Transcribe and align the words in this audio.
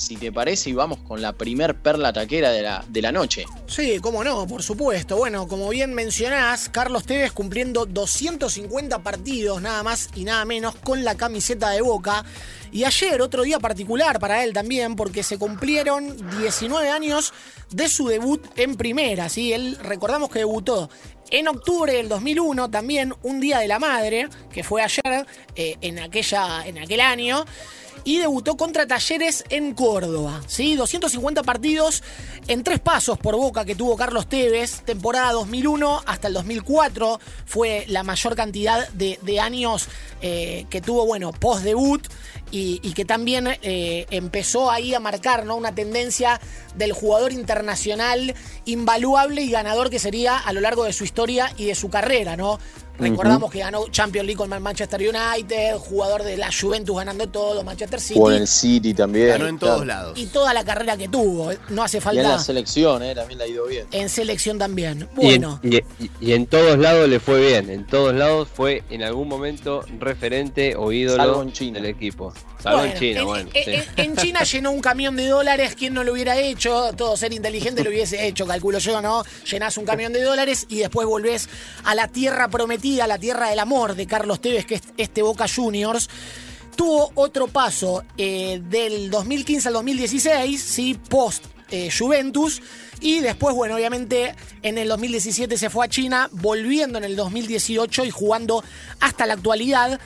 si 0.00 0.16
te 0.16 0.32
parece, 0.32 0.70
y 0.70 0.72
vamos 0.72 0.98
con 1.00 1.20
la 1.20 1.34
primer 1.34 1.76
perla 1.76 2.12
taquera 2.12 2.50
de 2.50 2.62
la, 2.62 2.84
de 2.88 3.02
la 3.02 3.12
noche. 3.12 3.44
Sí, 3.66 3.98
cómo 4.00 4.24
no, 4.24 4.46
por 4.46 4.62
supuesto. 4.62 5.16
Bueno, 5.16 5.46
como 5.46 5.68
bien 5.68 5.92
mencionás, 5.92 6.70
Carlos 6.70 7.04
Tevez 7.04 7.32
cumpliendo 7.32 7.84
250 7.84 9.02
partidos, 9.02 9.60
nada 9.60 9.82
más 9.82 10.08
y 10.14 10.24
nada 10.24 10.44
menos, 10.46 10.74
con 10.76 11.04
la 11.04 11.16
camiseta 11.16 11.70
de 11.70 11.82
Boca. 11.82 12.24
Y 12.72 12.84
ayer, 12.84 13.20
otro 13.20 13.42
día 13.42 13.58
particular 13.58 14.20
para 14.20 14.44
él 14.44 14.52
también, 14.52 14.96
porque 14.96 15.22
se 15.22 15.38
cumplieron 15.38 16.16
19 16.38 16.88
años 16.88 17.32
de 17.70 17.88
su 17.88 18.06
debut 18.08 18.44
en 18.56 18.76
primera. 18.76 19.28
¿sí? 19.28 19.52
Él, 19.52 19.76
recordamos 19.82 20.30
que 20.30 20.40
debutó 20.40 20.88
en 21.30 21.48
octubre 21.48 21.92
del 21.92 22.08
2001, 22.08 22.70
también 22.70 23.14
un 23.22 23.40
Día 23.40 23.58
de 23.58 23.68
la 23.68 23.78
Madre, 23.78 24.28
que 24.52 24.62
fue 24.62 24.82
ayer, 24.82 25.26
eh, 25.56 25.76
en, 25.80 25.98
aquella, 25.98 26.66
en 26.66 26.78
aquel 26.78 27.00
año 27.00 27.44
y 28.04 28.18
debutó 28.18 28.56
contra 28.56 28.86
Talleres 28.86 29.44
en 29.50 29.74
Córdoba. 29.74 30.42
¿sí? 30.46 30.74
250 30.74 31.42
partidos 31.42 32.02
en 32.48 32.64
tres 32.64 32.80
pasos 32.80 33.18
por 33.18 33.36
boca 33.36 33.64
que 33.64 33.74
tuvo 33.74 33.96
Carlos 33.96 34.28
Tevez, 34.28 34.82
temporada 34.82 35.32
2001 35.32 36.02
hasta 36.06 36.28
el 36.28 36.34
2004 36.34 37.20
fue 37.44 37.84
la 37.88 38.02
mayor 38.02 38.34
cantidad 38.36 38.88
de, 38.90 39.40
años 39.40 39.88
eh, 40.22 40.66
que 40.70 40.80
tuvo, 40.80 41.06
bueno, 41.06 41.32
post-debut 41.32 42.06
y, 42.50 42.78
que 42.94 43.04
también 43.04 43.48
eh, 43.62 44.06
empezó 44.10 44.70
ahí 44.70 44.94
a 44.94 45.00
marcar 45.00 45.46
¿no? 45.46 45.56
una 45.56 45.74
tendencia 45.74 46.40
del 46.74 46.92
jugador 46.92 47.32
internacional 47.32 48.34
invaluable 48.64 49.42
y 49.42 49.50
ganador 49.50 49.90
que 49.90 49.98
sería 49.98 50.38
a 50.38 50.52
lo 50.52 50.60
largo 50.60 50.84
de 50.84 50.92
su 50.92 51.04
historia 51.04 51.52
y 51.56 51.66
de 51.66 51.74
su 51.74 51.90
carrera, 51.90 52.36
¿no? 52.36 52.58
Recordamos 53.00 53.50
que 53.50 53.60
ganó 53.60 53.88
Champions 53.88 54.26
League 54.26 54.36
con 54.36 54.62
Manchester 54.62 55.00
United, 55.00 55.76
jugador 55.76 56.22
de 56.22 56.36
la 56.36 56.50
Juventus 56.52 56.96
ganando 56.96 57.28
todo, 57.28 57.64
Manchester 57.64 58.00
City. 58.00 58.20
Con 58.20 58.32
el 58.32 58.46
City 58.46 58.94
también. 58.94 59.28
Ganó 59.28 59.46
en 59.46 59.58
todos 59.58 59.86
lados. 59.86 60.18
Y 60.18 60.26
toda 60.26 60.52
la 60.54 60.64
carrera 60.64 60.96
que 60.96 61.08
tuvo. 61.08 61.50
No 61.68 61.82
hace 61.82 62.00
falta. 62.00 62.20
Y 62.20 62.24
en 62.24 62.30
la 62.30 62.38
selección, 62.38 63.02
eh, 63.02 63.14
también 63.14 63.38
la 63.38 63.44
ha 63.44 63.48
ido 63.48 63.66
bien. 63.66 63.86
En 63.92 64.08
selección 64.08 64.58
también. 64.58 65.08
Bueno. 65.14 65.60
Y 65.62 65.76
en, 65.76 65.84
y, 65.98 66.10
y 66.20 66.32
en, 66.32 66.46
todos 66.46 66.78
lados 66.78 67.08
le 67.08 67.20
fue 67.20 67.40
bien. 67.40 67.70
En 67.70 67.86
todos 67.86 68.14
lados 68.14 68.48
fue 68.52 68.82
en 68.90 69.02
algún 69.02 69.28
momento 69.28 69.84
referente 69.98 70.76
o 70.76 70.92
ídolo 70.92 71.44
del 71.44 71.86
equipo. 71.86 72.32
Salvo 72.62 72.78
bueno, 72.78 72.92
en 72.92 72.98
China, 72.98 73.20
en, 73.20 73.26
bueno. 73.26 73.50
en, 73.54 73.64
sí. 73.64 73.88
en, 73.96 74.16
China 74.16 74.42
llenó 74.42 74.70
un 74.70 74.80
camión 74.80 75.16
de 75.16 75.26
dólares. 75.26 75.74
¿Quién 75.76 75.94
no 75.94 76.04
lo 76.04 76.12
hubiera 76.12 76.36
hecho? 76.36 76.92
Todo 76.96 77.16
ser 77.16 77.32
inteligente 77.32 77.82
lo 77.82 77.90
hubiese 77.90 78.26
hecho, 78.26 78.46
calculo 78.46 78.78
yo, 78.78 79.00
¿no? 79.00 79.24
Llenás 79.50 79.78
un 79.78 79.84
camión 79.84 80.12
de 80.12 80.22
dólares 80.22 80.66
y 80.68 80.78
después 80.78 81.06
volvés 81.06 81.48
a 81.84 81.94
la 81.94 82.08
tierra 82.08 82.48
prometida, 82.48 83.04
a 83.04 83.06
la 83.06 83.18
tierra 83.18 83.48
del 83.48 83.58
amor 83.58 83.94
de 83.94 84.06
Carlos 84.06 84.40
Tevez, 84.40 84.66
que 84.66 84.76
es 84.76 84.82
este 84.96 85.22
Boca 85.22 85.46
Juniors. 85.48 86.08
Tuvo 86.76 87.12
otro 87.14 87.48
paso 87.48 88.04
eh, 88.16 88.60
del 88.62 89.10
2015 89.10 89.68
al 89.68 89.74
2016, 89.74 90.62
¿sí? 90.62 90.98
Post 91.08 91.44
eh, 91.70 91.90
Juventus. 91.96 92.62
Y 93.00 93.20
después, 93.20 93.54
bueno, 93.54 93.76
obviamente 93.76 94.34
en 94.62 94.76
el 94.76 94.88
2017 94.88 95.56
se 95.56 95.70
fue 95.70 95.86
a 95.86 95.88
China, 95.88 96.28
volviendo 96.32 96.98
en 96.98 97.04
el 97.04 97.16
2018 97.16 98.04
y 98.04 98.10
jugando 98.10 98.62
hasta 99.00 99.24
la 99.24 99.34
actualidad 99.34 99.98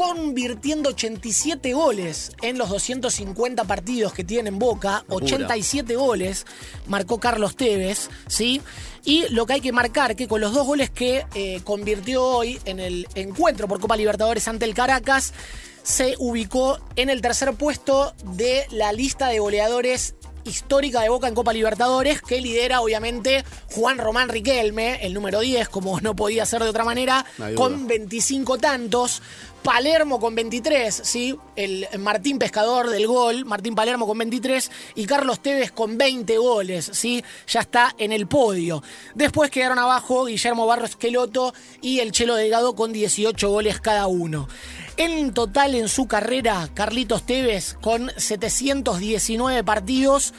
convirtiendo 0.00 0.88
87 0.88 1.74
goles 1.74 2.32
en 2.40 2.56
los 2.56 2.70
250 2.70 3.64
partidos 3.64 4.14
que 4.14 4.24
tiene 4.24 4.48
en 4.48 4.58
Boca, 4.58 5.04
87 5.10 5.94
goles 5.94 6.46
marcó 6.86 7.20
Carlos 7.20 7.54
Tevez, 7.54 8.08
¿sí? 8.26 8.62
Y 9.04 9.28
lo 9.28 9.44
que 9.44 9.52
hay 9.52 9.60
que 9.60 9.72
marcar 9.72 10.16
que 10.16 10.26
con 10.26 10.40
los 10.40 10.54
dos 10.54 10.66
goles 10.66 10.88
que 10.88 11.26
eh, 11.34 11.60
convirtió 11.64 12.24
hoy 12.24 12.58
en 12.64 12.80
el 12.80 13.08
encuentro 13.14 13.68
por 13.68 13.78
Copa 13.78 13.94
Libertadores 13.98 14.48
ante 14.48 14.64
el 14.64 14.72
Caracas, 14.72 15.34
se 15.82 16.14
ubicó 16.18 16.78
en 16.96 17.10
el 17.10 17.20
tercer 17.20 17.52
puesto 17.52 18.14
de 18.24 18.66
la 18.70 18.94
lista 18.94 19.28
de 19.28 19.38
goleadores 19.38 20.14
histórica 20.44 21.02
de 21.02 21.08
Boca 21.08 21.28
en 21.28 21.34
Copa 21.34 21.52
Libertadores, 21.52 22.22
que 22.22 22.40
lidera 22.40 22.80
obviamente 22.80 23.44
Juan 23.72 23.98
Román 23.98 24.28
Riquelme, 24.28 25.04
el 25.04 25.14
número 25.14 25.40
10, 25.40 25.68
como 25.68 26.00
no 26.00 26.16
podía 26.16 26.46
ser 26.46 26.62
de 26.62 26.70
otra 26.70 26.84
manera, 26.84 27.24
con 27.54 27.86
25 27.86 28.58
tantos. 28.58 29.22
Palermo 29.62 30.18
con 30.20 30.34
23, 30.34 31.02
¿sí? 31.04 31.36
El 31.54 31.86
Martín 31.98 32.38
Pescador 32.38 32.88
del 32.88 33.06
gol, 33.06 33.44
Martín 33.44 33.74
Palermo 33.74 34.06
con 34.06 34.16
23 34.16 34.70
y 34.94 35.04
Carlos 35.04 35.40
Tevez 35.40 35.70
con 35.70 35.98
20 35.98 36.38
goles, 36.38 36.90
¿sí? 36.92 37.22
Ya 37.46 37.60
está 37.60 37.94
en 37.98 38.12
el 38.12 38.26
podio. 38.26 38.82
Después 39.14 39.50
quedaron 39.50 39.78
abajo 39.78 40.24
Guillermo 40.24 40.66
Barros 40.66 40.96
Queloto 40.96 41.52
y 41.82 42.00
el 42.00 42.12
Chelo 42.12 42.36
Delgado 42.36 42.74
con 42.74 42.92
18 42.92 43.50
goles 43.50 43.80
cada 43.80 44.06
uno. 44.06 44.48
En 44.96 45.32
total 45.34 45.74
en 45.74 45.88
su 45.88 46.06
carrera, 46.06 46.68
Carlitos 46.72 47.24
Tevez 47.24 47.74
con 47.80 48.10
719 48.16 49.62
partidos 49.64 50.32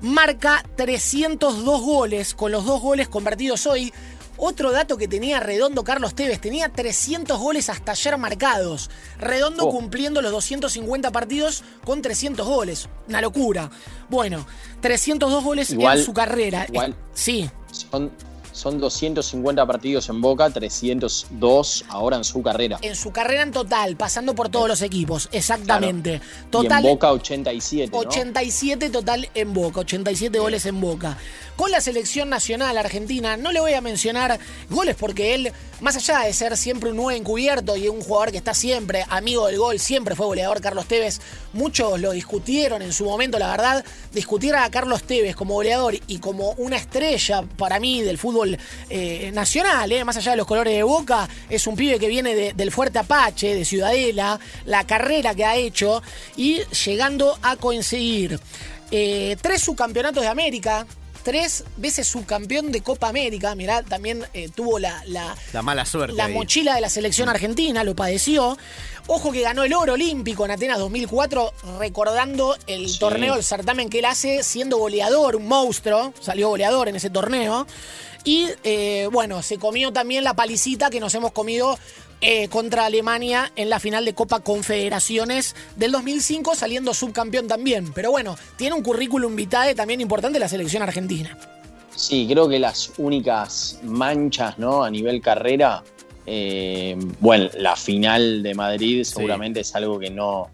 marca 0.00 0.62
302 0.76 1.80
goles, 1.80 2.34
con 2.34 2.52
los 2.52 2.64
dos 2.64 2.80
goles 2.80 3.08
convertidos 3.08 3.66
hoy. 3.66 3.92
Otro 4.36 4.72
dato 4.72 4.96
que 4.96 5.08
tenía 5.08 5.40
Redondo 5.40 5.84
Carlos 5.84 6.14
Tevez, 6.14 6.40
tenía 6.40 6.68
300 6.68 7.38
goles 7.38 7.68
hasta 7.70 7.92
ayer 7.92 8.16
marcados. 8.18 8.90
Redondo 9.18 9.66
oh. 9.66 9.70
cumpliendo 9.70 10.22
los 10.22 10.32
250 10.32 11.10
partidos 11.12 11.64
con 11.84 12.02
300 12.02 12.46
goles. 12.46 12.88
Una 13.08 13.20
locura. 13.20 13.70
Bueno, 14.08 14.46
302 14.80 15.44
goles 15.44 15.70
igual, 15.70 15.98
en 15.98 16.04
su 16.04 16.12
carrera. 16.12 16.66
Igual, 16.68 16.94
sí. 17.14 17.50
Son, 17.70 18.10
son 18.56 18.80
250 18.80 19.66
partidos 19.66 20.08
en 20.08 20.22
Boca, 20.22 20.48
302 20.48 21.84
ahora 21.88 22.16
en 22.16 22.24
su 22.24 22.42
carrera. 22.42 22.78
En 22.80 22.96
su 22.96 23.12
carrera 23.12 23.42
en 23.42 23.52
total, 23.52 23.96
pasando 23.96 24.34
por 24.34 24.48
todos 24.48 24.66
los 24.66 24.80
equipos, 24.80 25.28
exactamente. 25.30 26.20
Claro. 26.20 26.50
Total, 26.50 26.82
y 26.82 26.86
en 26.86 26.92
Boca 26.94 27.12
87. 27.12 27.90
¿no? 27.92 27.98
87 27.98 28.88
total 28.88 29.28
en 29.34 29.52
Boca, 29.52 29.80
87 29.80 30.30
Bien. 30.30 30.42
goles 30.42 30.64
en 30.64 30.80
Boca. 30.80 31.18
Con 31.56 31.70
la 31.70 31.80
selección 31.80 32.28
nacional 32.28 32.76
argentina, 32.76 33.36
no 33.36 33.52
le 33.52 33.60
voy 33.60 33.74
a 33.74 33.80
mencionar 33.80 34.38
goles 34.68 34.96
porque 34.98 35.34
él, 35.34 35.52
más 35.80 35.96
allá 35.96 36.20
de 36.20 36.32
ser 36.32 36.56
siempre 36.56 36.90
un 36.90 36.96
nuevo 36.96 37.10
encubierto 37.10 37.76
y 37.76 37.88
un 37.88 38.00
jugador 38.00 38.30
que 38.30 38.38
está 38.38 38.54
siempre 38.54 39.04
amigo 39.08 39.46
del 39.46 39.58
gol, 39.58 39.78
siempre 39.78 40.14
fue 40.14 40.26
goleador 40.26 40.60
Carlos 40.60 40.86
Tevez, 40.86 41.20
muchos 41.54 41.98
lo 42.00 42.12
discutieron 42.12 42.82
en 42.82 42.92
su 42.92 43.04
momento, 43.04 43.38
la 43.38 43.50
verdad, 43.50 43.84
discutir 44.12 44.54
a 44.54 44.70
Carlos 44.70 45.02
Tevez 45.02 45.34
como 45.34 45.54
goleador 45.54 45.94
y 46.06 46.18
como 46.18 46.52
una 46.52 46.76
estrella 46.76 47.42
para 47.56 47.80
mí 47.80 48.02
del 48.02 48.18
fútbol 48.18 48.45
eh, 48.88 49.30
nacional, 49.32 49.90
eh, 49.90 50.04
más 50.04 50.16
allá 50.16 50.32
de 50.32 50.36
los 50.36 50.46
colores 50.46 50.74
de 50.74 50.82
Boca, 50.82 51.28
es 51.48 51.66
un 51.66 51.76
pibe 51.76 51.98
que 51.98 52.08
viene 52.08 52.34
de, 52.34 52.52
del 52.52 52.72
Fuerte 52.72 52.98
Apache, 52.98 53.54
de 53.54 53.64
Ciudadela, 53.64 54.38
la 54.64 54.84
carrera 54.84 55.34
que 55.34 55.44
ha 55.44 55.56
hecho 55.56 56.02
y 56.36 56.60
llegando 56.84 57.38
a 57.42 57.56
conseguir 57.56 58.38
eh, 58.90 59.36
tres 59.40 59.62
subcampeonatos 59.62 60.22
de 60.22 60.28
América, 60.28 60.86
tres 61.26 61.64
veces 61.76 62.06
subcampeón 62.06 62.70
de 62.70 62.82
Copa 62.82 63.08
América. 63.08 63.56
Mirá, 63.56 63.82
también 63.82 64.24
eh, 64.32 64.48
tuvo 64.54 64.78
la, 64.78 65.02
la, 65.06 65.36
la, 65.52 65.60
mala 65.60 65.84
suerte. 65.84 66.14
La 66.14 66.26
ahí. 66.26 66.32
mochila 66.32 66.76
de 66.76 66.80
la 66.80 66.88
selección 66.88 67.28
argentina, 67.28 67.82
lo 67.82 67.96
padeció. 67.96 68.56
Ojo 69.08 69.32
que 69.32 69.40
ganó 69.40 69.64
el 69.64 69.74
oro 69.74 69.94
olímpico 69.94 70.44
en 70.44 70.52
Atenas 70.52 70.78
2004, 70.78 71.52
recordando 71.80 72.56
el 72.68 72.88
sí. 72.88 73.00
torneo, 73.00 73.34
el 73.34 73.42
certamen 73.42 73.90
que 73.90 73.98
él 73.98 74.04
hace 74.04 74.44
siendo 74.44 74.78
goleador, 74.78 75.34
un 75.34 75.48
monstruo. 75.48 76.14
Salió 76.20 76.48
goleador 76.48 76.86
en 76.88 76.94
ese 76.94 77.10
torneo. 77.10 77.66
Y 78.22 78.46
eh, 78.62 79.08
bueno, 79.10 79.42
se 79.42 79.58
comió 79.58 79.92
también 79.92 80.22
la 80.22 80.34
palicita 80.34 80.90
que 80.90 81.00
nos 81.00 81.12
hemos 81.16 81.32
comido 81.32 81.76
eh, 82.20 82.48
contra 82.48 82.86
Alemania 82.86 83.52
en 83.56 83.68
la 83.68 83.78
final 83.78 84.04
de 84.04 84.14
Copa 84.14 84.40
Confederaciones 84.40 85.54
del 85.76 85.92
2005, 85.92 86.54
saliendo 86.54 86.94
subcampeón 86.94 87.46
también. 87.46 87.92
Pero 87.92 88.10
bueno, 88.10 88.36
tiene 88.56 88.74
un 88.74 88.82
currículum 88.82 89.36
vitae 89.36 89.74
también 89.74 90.00
importante 90.00 90.38
la 90.38 90.48
selección 90.48 90.82
argentina. 90.82 91.38
Sí, 91.94 92.26
creo 92.30 92.48
que 92.48 92.58
las 92.58 92.92
únicas 92.98 93.80
manchas 93.82 94.58
¿no? 94.58 94.84
a 94.84 94.90
nivel 94.90 95.20
carrera, 95.20 95.82
eh, 96.26 96.96
bueno, 97.20 97.48
la 97.58 97.74
final 97.76 98.42
de 98.42 98.54
Madrid 98.54 99.02
seguramente 99.04 99.62
sí. 99.62 99.70
es 99.70 99.76
algo 99.76 99.98
que 99.98 100.10
no, 100.10 100.50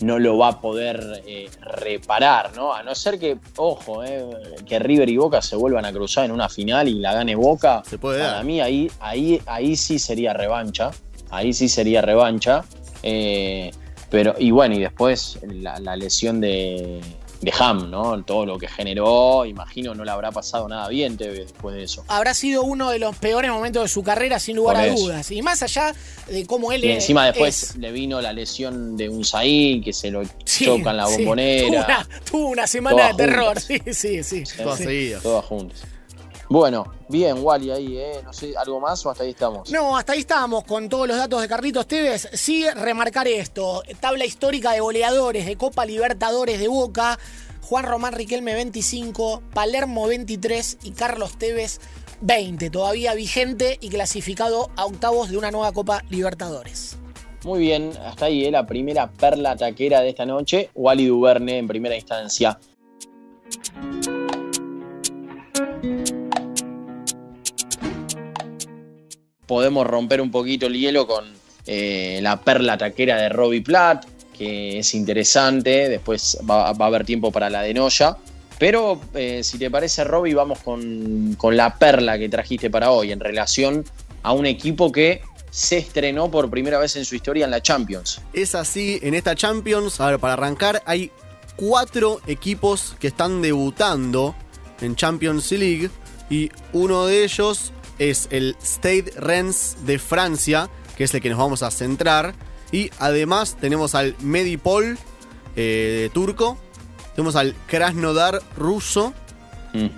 no 0.00 0.18
lo 0.18 0.38
va 0.38 0.48
a 0.48 0.60
poder 0.60 1.22
eh, 1.26 1.48
reparar, 1.60 2.54
¿no? 2.54 2.72
A 2.72 2.82
no 2.82 2.94
ser 2.94 3.18
que, 3.18 3.38
ojo, 3.56 4.04
eh, 4.04 4.24
que 4.66 4.78
River 4.78 5.08
y 5.08 5.16
Boca 5.16 5.42
se 5.42 5.56
vuelvan 5.56 5.84
a 5.84 5.92
cruzar 5.92 6.24
en 6.24 6.32
una 6.32 6.48
final 6.48 6.88
y 6.88 6.94
la 6.94 7.14
gane 7.14 7.34
Boca. 7.34 7.82
Se 7.84 7.98
puede 7.98 8.20
Para 8.20 8.32
dar. 8.34 8.44
mí 8.44 8.60
ahí, 8.60 8.90
ahí, 9.00 9.40
ahí 9.46 9.76
sí 9.76 9.98
sería 9.98 10.32
revancha. 10.32 10.90
Ahí 11.30 11.52
sí 11.52 11.68
sería 11.68 12.00
revancha. 12.00 12.64
Eh, 13.02 13.70
pero, 14.10 14.34
y 14.38 14.50
bueno, 14.50 14.74
y 14.74 14.80
después 14.80 15.38
la, 15.42 15.78
la 15.80 15.94
lesión 15.96 16.40
de, 16.40 17.00
de 17.40 17.52
Ham, 17.58 17.90
¿no? 17.90 18.22
Todo 18.24 18.46
lo 18.46 18.58
que 18.58 18.68
generó, 18.68 19.44
imagino 19.44 19.94
no 19.94 20.04
le 20.04 20.10
habrá 20.10 20.32
pasado 20.32 20.68
nada 20.68 20.88
bien 20.88 21.16
después 21.16 21.74
de 21.74 21.84
eso. 21.84 22.04
Habrá 22.08 22.34
sido 22.34 22.62
uno 22.62 22.90
de 22.90 22.98
los 22.98 23.16
peores 23.16 23.50
momentos 23.50 23.82
de 23.84 23.88
su 23.88 24.02
carrera, 24.02 24.38
sin 24.38 24.56
lugar 24.56 24.76
a 24.76 24.86
dudas. 24.88 25.30
Y 25.30 25.42
más 25.42 25.62
allá 25.62 25.94
de 26.26 26.46
cómo 26.46 26.72
él 26.72 26.84
Y 26.84 26.90
encima 26.90 27.26
después 27.26 27.76
le 27.76 27.92
vino 27.92 28.20
la 28.20 28.32
lesión 28.32 28.96
de 28.96 29.08
un 29.08 29.24
Zayn 29.24 29.82
que 29.82 29.92
se 29.92 30.10
lo 30.10 30.22
choca 30.44 30.90
en 30.90 30.96
la 30.96 31.06
bombonera. 31.06 32.06
Tuvo, 32.28 32.48
una, 32.48 32.66
semana 32.66 33.08
de 33.08 33.14
terror, 33.14 33.60
sí, 33.60 33.80
sí, 33.92 34.22
sí. 34.22 34.42
Todas 35.22 35.44
juntas. 35.44 35.82
Bueno, 36.50 36.86
bien, 37.08 37.36
Wally, 37.42 37.70
ahí, 37.70 37.98
¿eh? 37.98 38.20
No 38.24 38.32
sé, 38.32 38.56
¿algo 38.56 38.80
más 38.80 39.04
o 39.04 39.10
hasta 39.10 39.22
ahí 39.22 39.30
estamos? 39.30 39.70
No, 39.70 39.96
hasta 39.96 40.14
ahí 40.14 40.20
estamos 40.20 40.64
con 40.64 40.88
todos 40.88 41.06
los 41.06 41.16
datos 41.18 41.42
de 41.42 41.48
Carlitos 41.48 41.86
Tevez. 41.86 42.28
Sí, 42.32 42.64
remarcar 42.70 43.28
esto: 43.28 43.82
tabla 44.00 44.24
histórica 44.24 44.72
de 44.72 44.80
goleadores 44.80 45.44
de 45.44 45.56
Copa 45.56 45.84
Libertadores 45.84 46.58
de 46.58 46.68
Boca. 46.68 47.18
Juan 47.62 47.84
Román 47.84 48.14
Riquelme 48.14 48.54
25, 48.54 49.42
Palermo 49.52 50.06
23 50.06 50.78
y 50.84 50.92
Carlos 50.92 51.36
Tevez 51.36 51.80
20. 52.22 52.70
Todavía 52.70 53.12
vigente 53.12 53.76
y 53.82 53.90
clasificado 53.90 54.70
a 54.76 54.86
octavos 54.86 55.28
de 55.28 55.36
una 55.36 55.50
nueva 55.50 55.72
Copa 55.72 56.02
Libertadores. 56.08 56.96
Muy 57.44 57.60
bien, 57.60 57.92
hasta 58.06 58.24
ahí 58.24 58.46
¿eh? 58.46 58.50
la 58.50 58.66
primera 58.66 59.10
perla 59.10 59.54
taquera 59.54 60.00
de 60.00 60.08
esta 60.08 60.24
noche. 60.24 60.70
Wally 60.74 61.06
Duverne 61.08 61.58
en 61.58 61.68
primera 61.68 61.94
instancia. 61.94 62.58
Podemos 69.48 69.84
romper 69.86 70.20
un 70.20 70.30
poquito 70.30 70.66
el 70.66 70.74
hielo 70.74 71.08
con 71.08 71.24
eh, 71.66 72.20
la 72.22 72.40
perla 72.40 72.78
taquera 72.78 73.16
de 73.16 73.30
Robbie 73.30 73.62
Platt, 73.62 74.06
que 74.36 74.78
es 74.78 74.94
interesante. 74.94 75.88
Después 75.88 76.38
va, 76.48 76.68
a 76.68 76.86
haber 76.86 77.04
tiempo 77.04 77.32
para 77.32 77.50
la 77.50 77.62
de 77.62 77.74
Noya. 77.74 78.16
Pero 78.58 79.00
eh, 79.14 79.42
si 79.42 79.58
te 79.58 79.70
parece, 79.70 80.04
Robbie, 80.04 80.34
vamos 80.34 80.60
con, 80.60 81.36
la 81.56 81.76
perla 81.76 82.18
que 82.18 82.28
trajiste 82.28 82.70
para 82.70 82.90
hoy 82.90 83.10
en 83.10 83.20
relación 83.20 83.84
a 84.22 84.32
un 84.32 84.46
equipo 84.46 84.92
que 84.92 85.22
se 85.50 85.78
estrenó 85.78 86.30
por 86.30 86.50
primera 86.50 86.78
vez 86.78 86.96
en 86.96 87.04
su 87.04 87.14
historia 87.14 87.46
en 87.46 87.50
la 87.50 87.62
Champions. 87.62 88.20
Es 88.32 88.54
así, 88.54 88.98
en 89.02 89.14
esta 89.14 89.34
Champions, 89.34 90.00
a 90.00 90.10
ver, 90.10 90.18
para 90.18 90.34
arrancar, 90.34 90.82
hay 90.84 91.10
cuatro 91.56 92.20
equipos 92.26 92.96
que 93.00 93.06
están 93.06 93.40
debutando 93.40 94.34
en 94.80 94.94
Champions 94.94 95.50
League 95.52 95.90
y 96.28 96.50
uno 96.72 97.06
de 97.06 97.24
ellos 97.24 97.72
es 97.98 98.28
el 98.30 98.56
Stade 98.62 99.12
Rennes 99.16 99.76
de 99.84 99.98
Francia, 99.98 100.68
que 100.96 101.04
es 101.04 101.14
el 101.14 101.20
que 101.20 101.30
nos 101.30 101.38
vamos 101.38 101.62
a 101.62 101.70
centrar. 101.70 102.34
Y 102.70 102.90
además 102.98 103.56
tenemos 103.60 103.94
al 103.94 104.14
Medipol 104.20 104.98
eh, 105.56 106.10
turco, 106.12 106.58
tenemos 107.14 107.36
al 107.36 107.54
Krasnodar 107.66 108.42
ruso 108.56 109.14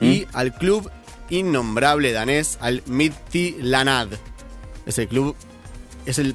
y 0.00 0.26
al 0.32 0.52
club 0.55 0.91
innombrable 1.31 2.12
danés, 2.12 2.58
al 2.61 2.82
Midtjylland. 2.87 4.19
Ese 4.85 5.06
club 5.06 5.35
es 6.06 6.19
el 6.19 6.35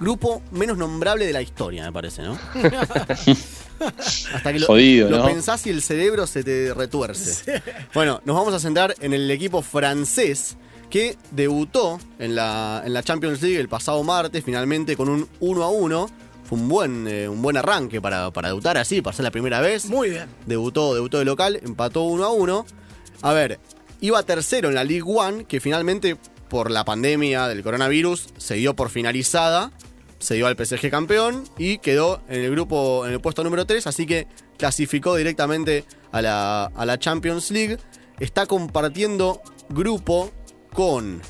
grupo 0.00 0.42
menos 0.50 0.78
nombrable 0.78 1.26
de 1.26 1.32
la 1.32 1.42
historia, 1.42 1.84
me 1.84 1.92
parece, 1.92 2.22
¿no? 2.22 2.38
Hasta 4.34 4.52
que 4.52 4.58
lo, 4.58 5.24
pensás 5.24 5.66
y 5.66 5.70
el 5.70 5.82
cerebro 5.82 6.26
se 6.26 6.42
te 6.42 6.72
retuerce. 6.74 7.62
Bueno, 7.94 8.20
nos 8.24 8.36
vamos 8.36 8.54
a 8.54 8.60
centrar 8.60 8.94
en 9.00 9.12
el 9.12 9.30
equipo 9.30 9.62
francés 9.62 10.56
que 10.90 11.16
debutó 11.30 11.98
en 12.18 12.34
la, 12.34 12.82
en 12.84 12.92
la 12.92 13.02
Champions 13.02 13.42
League 13.42 13.58
el 13.58 13.68
pasado 13.68 14.02
martes, 14.04 14.44
finalmente 14.44 14.96
con 14.96 15.08
un 15.08 15.28
1 15.40 15.62
a 15.62 15.68
1. 15.68 16.10
Fue 16.44 16.58
un 16.58 16.68
buen, 16.68 17.08
eh, 17.08 17.28
un 17.28 17.42
buen 17.42 17.56
arranque 17.56 18.00
para, 18.00 18.30
para 18.30 18.48
debutar 18.48 18.78
así, 18.78 19.02
para 19.02 19.16
ser 19.16 19.24
la 19.24 19.32
primera 19.32 19.60
vez. 19.60 19.86
Muy 19.86 20.10
bien. 20.10 20.28
Debutó, 20.46 20.94
debutó 20.94 21.18
de 21.18 21.24
local, 21.24 21.58
empató 21.62 22.02
1 22.04 22.24
a 22.24 22.30
1. 22.30 22.66
A 23.22 23.32
ver, 23.32 23.58
iba 24.00 24.22
tercero 24.22 24.68
en 24.68 24.76
la 24.76 24.84
League 24.84 25.04
One, 25.04 25.44
que 25.46 25.58
finalmente 25.58 26.16
por 26.48 26.70
la 26.70 26.84
pandemia 26.84 27.48
del 27.48 27.62
coronavirus 27.62 28.28
se 28.36 28.54
dio 28.54 28.74
por 28.74 28.90
finalizada 28.90 29.72
se 30.18 30.34
dio 30.34 30.46
al 30.46 30.56
PSG 30.56 30.90
campeón 30.90 31.44
y 31.58 31.78
quedó 31.78 32.22
en 32.28 32.42
el 32.42 32.50
grupo, 32.50 33.06
en 33.06 33.12
el 33.12 33.20
puesto 33.20 33.44
número 33.44 33.66
3, 33.66 33.86
así 33.86 34.06
que 34.06 34.26
clasificó 34.56 35.16
directamente 35.16 35.84
a 36.12 36.22
la, 36.22 36.64
a 36.64 36.86
la 36.86 36.98
Champions 36.98 37.50
League. 37.50 37.78
Está 38.18 38.46
compartiendo 38.46 39.42
grupo 39.68 40.32
con 40.72 41.20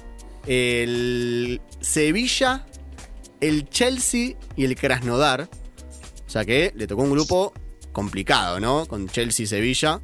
el 0.47 1.61
Sevilla, 1.81 2.67
el 3.41 3.69
Chelsea 3.69 4.37
y 4.57 4.65
el 4.65 4.77
Krasnodar. 4.77 5.49
O 6.27 6.31
sea 6.31 6.45
que 6.45 6.73
le 6.75 6.87
tocó 6.87 7.03
un 7.03 7.13
grupo 7.13 7.53
complicado, 7.93 8.61
¿no? 8.61 8.87
Con 8.87 9.09
Chelsea 9.09 9.45
y 9.45 9.47
Sevilla. 9.47 10.01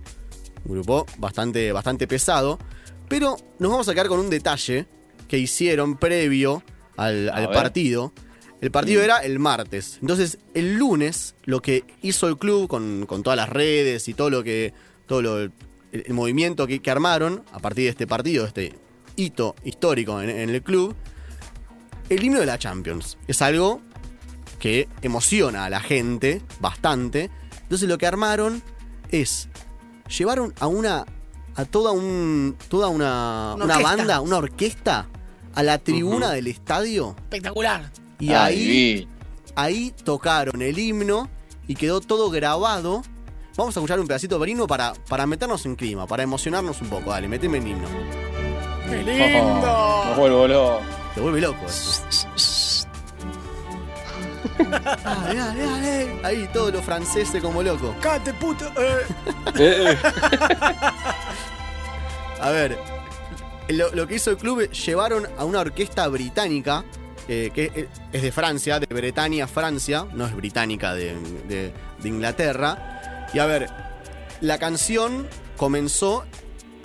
Un 0.64 0.72
grupo 0.72 1.06
bastante, 1.18 1.72
bastante 1.72 2.06
pesado. 2.06 2.58
Pero 3.08 3.36
nos 3.58 3.70
vamos 3.70 3.88
a 3.88 3.92
quedar 3.92 4.08
con 4.08 4.20
un 4.20 4.30
detalle 4.30 4.86
que 5.28 5.38
hicieron 5.38 5.96
previo 5.96 6.62
al, 6.96 7.28
al 7.30 7.50
partido. 7.50 8.12
El 8.62 8.70
partido 8.70 9.02
era 9.02 9.18
el 9.18 9.40
martes. 9.40 9.98
Entonces, 10.00 10.38
el 10.54 10.76
lunes, 10.76 11.34
lo 11.42 11.60
que 11.60 11.84
hizo 12.00 12.28
el 12.28 12.38
club 12.38 12.68
con, 12.68 13.08
todas 13.24 13.36
las 13.36 13.48
redes 13.48 14.06
y 14.06 14.14
todo 14.14 14.30
lo 14.30 14.44
que. 14.44 14.72
todo 15.06 15.40
el, 15.40 15.52
movimiento 16.10 16.68
que, 16.68 16.80
armaron 16.88 17.42
a 17.52 17.58
partir 17.58 17.84
de 17.84 17.90
este 17.90 18.06
partido, 18.06 18.46
este 18.46 18.78
hito 19.16 19.56
histórico 19.64 20.22
en, 20.22 20.48
el 20.48 20.62
club. 20.62 20.94
El 22.08 22.22
himno 22.22 22.38
de 22.38 22.46
la 22.46 22.56
Champions. 22.56 23.18
Es 23.26 23.42
algo 23.42 23.82
que 24.60 24.88
emociona 25.02 25.64
a 25.64 25.70
la 25.70 25.80
gente 25.80 26.40
bastante. 26.60 27.30
Entonces 27.62 27.88
lo 27.88 27.98
que 27.98 28.06
armaron 28.06 28.62
es. 29.10 29.48
Llevaron 30.16 30.54
a 30.60 30.68
una. 30.68 31.04
a 31.56 31.64
toda 31.64 31.90
un. 31.90 32.56
toda 32.68 32.86
una. 32.86 33.56
una, 33.56 33.78
banda, 33.80 34.20
una 34.20 34.36
orquesta 34.36 35.08
a 35.52 35.62
la 35.64 35.78
tribuna 35.78 36.30
del 36.30 36.46
estadio. 36.46 37.16
Espectacular. 37.18 38.01
Y 38.22 38.32
ahí, 38.34 39.08
ahí 39.56 39.92
tocaron 40.04 40.62
el 40.62 40.78
himno 40.78 41.28
y 41.66 41.74
quedó 41.74 42.00
todo 42.00 42.30
grabado. 42.30 43.02
Vamos 43.56 43.76
a 43.76 43.80
escuchar 43.80 43.98
un 43.98 44.06
pedacito 44.06 44.38
de 44.38 44.48
himno 44.48 44.68
para, 44.68 44.92
para 45.08 45.26
meternos 45.26 45.66
en 45.66 45.74
clima, 45.74 46.06
para 46.06 46.22
emocionarnos 46.22 46.80
un 46.82 46.88
poco. 46.88 47.10
Dale, 47.10 47.26
meteme 47.26 47.58
el 47.58 47.66
himno. 47.66 47.88
¡Qué 48.88 49.02
lindo! 49.02 50.04
me 50.08 50.14
vuelvo 50.14 50.46
loco. 50.46 50.80
Te 51.16 51.20
vuelve 51.20 51.40
loco. 51.40 51.66
dale, 54.70 55.34
dale, 55.34 55.64
dale. 55.64 56.20
Ahí 56.22 56.48
todos 56.52 56.72
los 56.72 56.84
franceses 56.84 57.42
como 57.42 57.60
loco. 57.60 57.92
¡Cate, 58.00 58.32
puto! 58.34 58.70
Eh. 59.58 59.98
a 62.40 62.50
ver, 62.50 62.78
lo, 63.66 63.92
lo, 63.92 64.06
que 64.06 64.14
hizo 64.14 64.30
el 64.30 64.36
club, 64.36 64.70
llevaron 64.70 65.26
a 65.36 65.44
una 65.44 65.58
orquesta 65.58 66.06
británica 66.06 66.84
eh, 67.28 67.50
que 67.54 67.88
es 68.12 68.22
de 68.22 68.32
Francia, 68.32 68.80
de 68.80 68.86
Bretaña, 68.86 69.46
Francia, 69.46 70.06
no 70.12 70.26
es 70.26 70.34
británica 70.34 70.94
de, 70.94 71.72
Inglaterra. 72.04 73.28
Y 73.32 73.38
a 73.38 73.46
ver, 73.46 73.68
la 74.40 74.58
canción 74.58 75.28
comenzó 75.56 76.24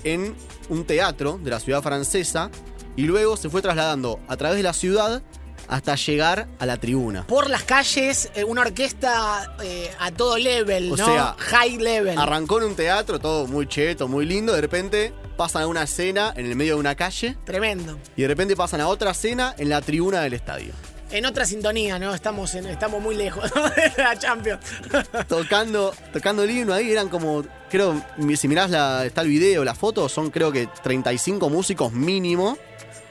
en 0.03 0.35
un 0.69 0.85
teatro 0.85 1.39
de 1.41 1.49
la 1.49 1.59
ciudad 1.59 1.81
francesa 1.81 2.51
y 2.95 3.03
luego 3.03 3.35
se 3.35 3.49
fue 3.49 3.61
trasladando 3.61 4.19
a 4.27 4.37
través 4.37 4.57
de 4.57 4.63
la 4.63 4.73
ciudad 4.73 5.23
hasta 5.67 5.95
llegar 5.95 6.47
a 6.59 6.65
la 6.65 6.77
tribuna. 6.77 7.25
Por 7.25 7.49
las 7.49 7.63
calles, 7.63 8.29
eh, 8.35 8.43
una 8.43 8.61
orquesta 8.61 9.55
eh, 9.61 9.91
a 9.99 10.11
todo 10.11 10.37
level, 10.37 10.91
o 10.91 10.97
sea, 10.97 11.35
High 11.37 11.77
level. 11.77 12.17
Arrancó 12.17 12.59
en 12.59 12.65
un 12.65 12.75
teatro, 12.75 13.19
todo 13.19 13.47
muy 13.47 13.67
cheto, 13.67 14.07
muy 14.07 14.25
lindo, 14.25 14.53
de 14.53 14.61
repente 14.61 15.13
pasan 15.37 15.61
a 15.61 15.67
una 15.67 15.83
escena 15.83 16.33
en 16.35 16.47
el 16.47 16.55
medio 16.55 16.73
de 16.73 16.79
una 16.79 16.95
calle. 16.95 17.37
Tremendo. 17.45 17.97
Y 18.15 18.23
de 18.23 18.27
repente 18.27 18.55
pasan 18.55 18.81
a 18.81 18.87
otra 18.87 19.11
escena 19.11 19.55
en 19.57 19.69
la 19.69 19.81
tribuna 19.81 20.21
del 20.21 20.33
estadio. 20.33 20.73
En 21.09 21.25
otra 21.25 21.45
sintonía, 21.45 21.99
¿no? 21.99 22.13
Estamos, 22.13 22.53
estamos 22.53 23.01
muy 23.01 23.15
lejos 23.15 23.49
de 23.75 24.03
la 24.03 24.17
Champions. 24.17 24.59
tocando, 25.29 25.93
tocando 26.11 26.43
el 26.43 26.51
himno 26.51 26.73
ahí, 26.73 26.91
eran 26.91 27.07
como, 27.07 27.45
creo, 27.69 28.03
si 28.35 28.47
mirás 28.49 28.69
la, 28.69 29.05
está 29.05 29.21
el 29.21 29.29
video, 29.29 29.63
la 29.63 29.75
foto, 29.75 30.09
son 30.09 30.31
creo 30.31 30.51
que 30.51 30.67
35 30.83 31.49
músicos 31.49 31.93
mínimo. 31.93 32.57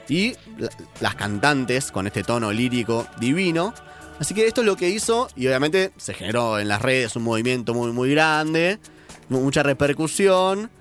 Y 0.09 0.35
las 1.01 1.15
cantantes 1.15 1.91
con 1.91 2.07
este 2.07 2.23
tono 2.23 2.53
lírico 2.53 3.07
divino. 3.19 3.73
Así 4.19 4.33
que 4.33 4.47
esto 4.47 4.61
es 4.61 4.67
lo 4.67 4.77
que 4.77 4.89
hizo 4.89 5.27
y 5.35 5.47
obviamente 5.47 5.91
se 5.97 6.13
generó 6.13 6.59
en 6.59 6.69
las 6.69 6.81
redes 6.81 7.15
un 7.17 7.23
movimiento 7.23 7.73
muy 7.73 7.91
muy 7.91 8.11
grande, 8.11 8.79
mucha 9.27 9.63
repercusión. 9.63 10.71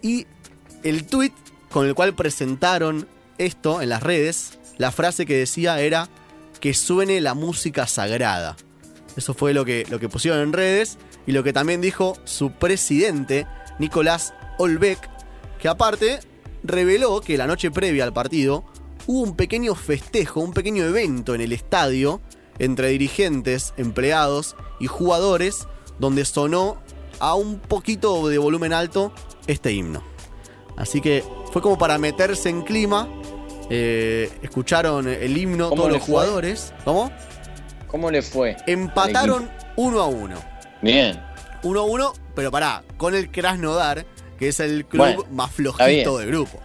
Y 0.00 0.26
el 0.82 1.06
tweet 1.06 1.32
con 1.70 1.86
el 1.86 1.94
cual 1.94 2.14
presentaron 2.14 3.08
esto 3.38 3.80
en 3.80 3.88
las 3.88 4.02
redes, 4.02 4.58
la 4.78 4.92
frase 4.92 5.26
que 5.26 5.36
decía 5.36 5.80
era 5.80 6.08
que 6.60 6.74
suene 6.74 7.20
la 7.20 7.34
música 7.34 7.86
sagrada. 7.86 8.56
Eso 9.16 9.34
fue 9.34 9.54
lo 9.54 9.64
que, 9.64 9.86
lo 9.90 9.98
que 9.98 10.08
pusieron 10.08 10.40
en 10.40 10.52
redes 10.52 10.98
y 11.26 11.32
lo 11.32 11.42
que 11.42 11.52
también 11.52 11.80
dijo 11.80 12.16
su 12.24 12.52
presidente, 12.52 13.46
Nicolás 13.78 14.34
Olbeck, 14.58 15.08
que 15.58 15.68
aparte 15.68 16.20
reveló 16.62 17.20
que 17.20 17.36
la 17.36 17.46
noche 17.46 17.70
previa 17.70 18.04
al 18.04 18.12
partido 18.12 18.64
hubo 19.06 19.22
un 19.22 19.36
pequeño 19.36 19.74
festejo, 19.74 20.40
un 20.40 20.52
pequeño 20.52 20.84
evento 20.84 21.34
en 21.34 21.40
el 21.40 21.52
estadio 21.52 22.20
entre 22.58 22.88
dirigentes, 22.88 23.74
empleados 23.76 24.56
y 24.78 24.86
jugadores 24.86 25.66
donde 25.98 26.24
sonó 26.24 26.78
a 27.18 27.34
un 27.34 27.58
poquito 27.60 28.28
de 28.28 28.38
volumen 28.38 28.72
alto 28.72 29.12
este 29.46 29.72
himno. 29.72 30.11
Así 30.76 31.00
que 31.00 31.24
fue 31.52 31.62
como 31.62 31.78
para 31.78 31.98
meterse 31.98 32.48
en 32.48 32.62
clima. 32.62 33.08
Eh, 33.70 34.30
escucharon 34.42 35.08
el 35.08 35.36
himno 35.36 35.70
todos 35.70 35.90
los 35.90 36.02
jugadores. 36.02 36.72
¿Cómo? 36.84 37.10
¿Cómo 37.86 38.10
le 38.10 38.22
fue? 38.22 38.56
Empataron 38.66 39.50
uno 39.76 40.00
a 40.00 40.06
uno. 40.06 40.36
Bien. 40.80 41.20
Uno 41.62 41.80
a 41.80 41.84
uno, 41.84 42.12
pero 42.34 42.50
pará, 42.50 42.82
con 42.96 43.14
el 43.14 43.30
Krasnodar, 43.30 44.04
que 44.38 44.48
es 44.48 44.60
el 44.60 44.84
club 44.86 45.26
más 45.30 45.50
flojito 45.52 46.18
del 46.18 46.28
grupo. 46.28 46.60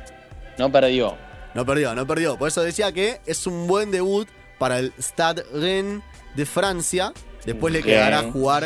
No 0.57 0.71
perdió. 0.71 1.15
No 1.53 1.65
perdió, 1.65 1.93
no 1.95 2.07
perdió. 2.07 2.37
Por 2.37 2.47
eso 2.47 2.61
decía 2.61 2.91
que 2.91 3.21
es 3.25 3.45
un 3.45 3.67
buen 3.67 3.91
debut 3.91 4.27
para 4.57 4.79
el 4.79 4.93
Stade 4.99 5.43
Rennes 5.53 6.01
de 6.35 6.45
Francia. 6.45 7.13
Después 7.45 7.73
le 7.73 7.83
quedará 7.83 8.23
jugar 8.31 8.65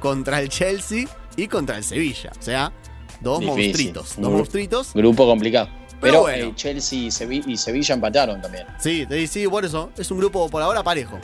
contra 0.00 0.40
el 0.40 0.48
Chelsea 0.48 1.06
y 1.36 1.48
contra 1.48 1.78
el 1.78 1.84
Sevilla. 1.84 2.30
O 2.38 2.42
sea, 2.42 2.72
dos 3.22 3.42
monstruitos. 3.42 4.14
Dos 4.16 4.30
monstruitos. 4.30 4.94
Grupo 4.94 5.26
complicado. 5.26 5.68
Pero, 6.00 6.28
eh, 6.28 6.52
Chelsea 6.56 6.98
y 6.98 7.10
Sevilla, 7.56 7.94
empataron 7.94 8.40
también. 8.42 8.66
Sí, 8.78 9.06
sí, 9.28 9.46
por 9.46 9.64
eso. 9.64 9.90
Es 9.96 10.10
un 10.10 10.18
grupo 10.18 10.48
por 10.48 10.60
ahora 10.60 10.82
parejo. 10.82 11.18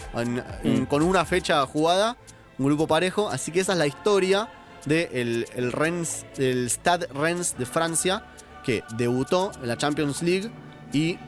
Mm. 0.62 0.84
Con 0.84 1.02
una 1.02 1.24
fecha 1.24 1.66
jugada, 1.66 2.16
un 2.58 2.66
grupo 2.66 2.86
parejo. 2.86 3.28
Así 3.28 3.50
que 3.50 3.60
esa 3.60 3.72
es 3.72 3.78
la 3.78 3.88
historia 3.88 4.48
del 4.86 5.46
el 5.54 5.72
Rennes, 5.72 6.24
el 6.36 6.70
Stade 6.70 7.08
Rennes 7.08 7.58
de 7.58 7.66
Francia, 7.66 8.24
que 8.64 8.84
debutó 8.96 9.50
en 9.60 9.68
la 9.68 9.76
Champions 9.76 10.22
League 10.22 10.48
y 10.92 11.18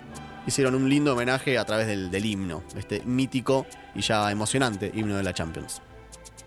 hicieron 0.47 0.77
un 0.77 0.89
lindo 0.89 1.13
homenaje 1.13 1.59
a 1.59 1.65
través 1.65 1.89
del, 1.89 2.11
del 2.11 2.25
himno, 2.25 2.63
este 2.77 3.03
mítico 3.05 3.67
y 3.97 4.01
ya 4.01 4.31
emocionante 4.31 4.93
himno 4.95 5.17
de 5.17 5.25
la 5.25 5.35
Champions. 5.35 5.83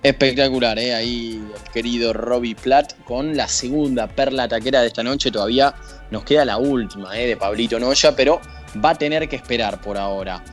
Espectacular, 0.03 0.77
¿eh? 0.79 0.93
ahí 0.93 1.41
el 1.55 1.71
querido 1.71 2.11
Robbie 2.11 2.55
Platt 2.55 3.01
con 3.05 3.37
la 3.37 3.47
segunda 3.47 4.05
perla 4.05 4.49
taquera 4.49 4.81
de 4.81 4.87
esta 4.87 5.01
noche. 5.01 5.31
Todavía 5.31 5.73
nos 6.11 6.25
queda 6.25 6.43
la 6.43 6.57
última 6.57 7.17
¿eh? 7.17 7.25
de 7.25 7.37
Pablito 7.37 7.79
Noya, 7.79 8.13
pero 8.13 8.41
va 8.83 8.89
a 8.89 8.95
tener 8.95 9.29
que 9.29 9.37
esperar 9.37 9.79
por 9.79 9.97
ahora. 9.97 10.43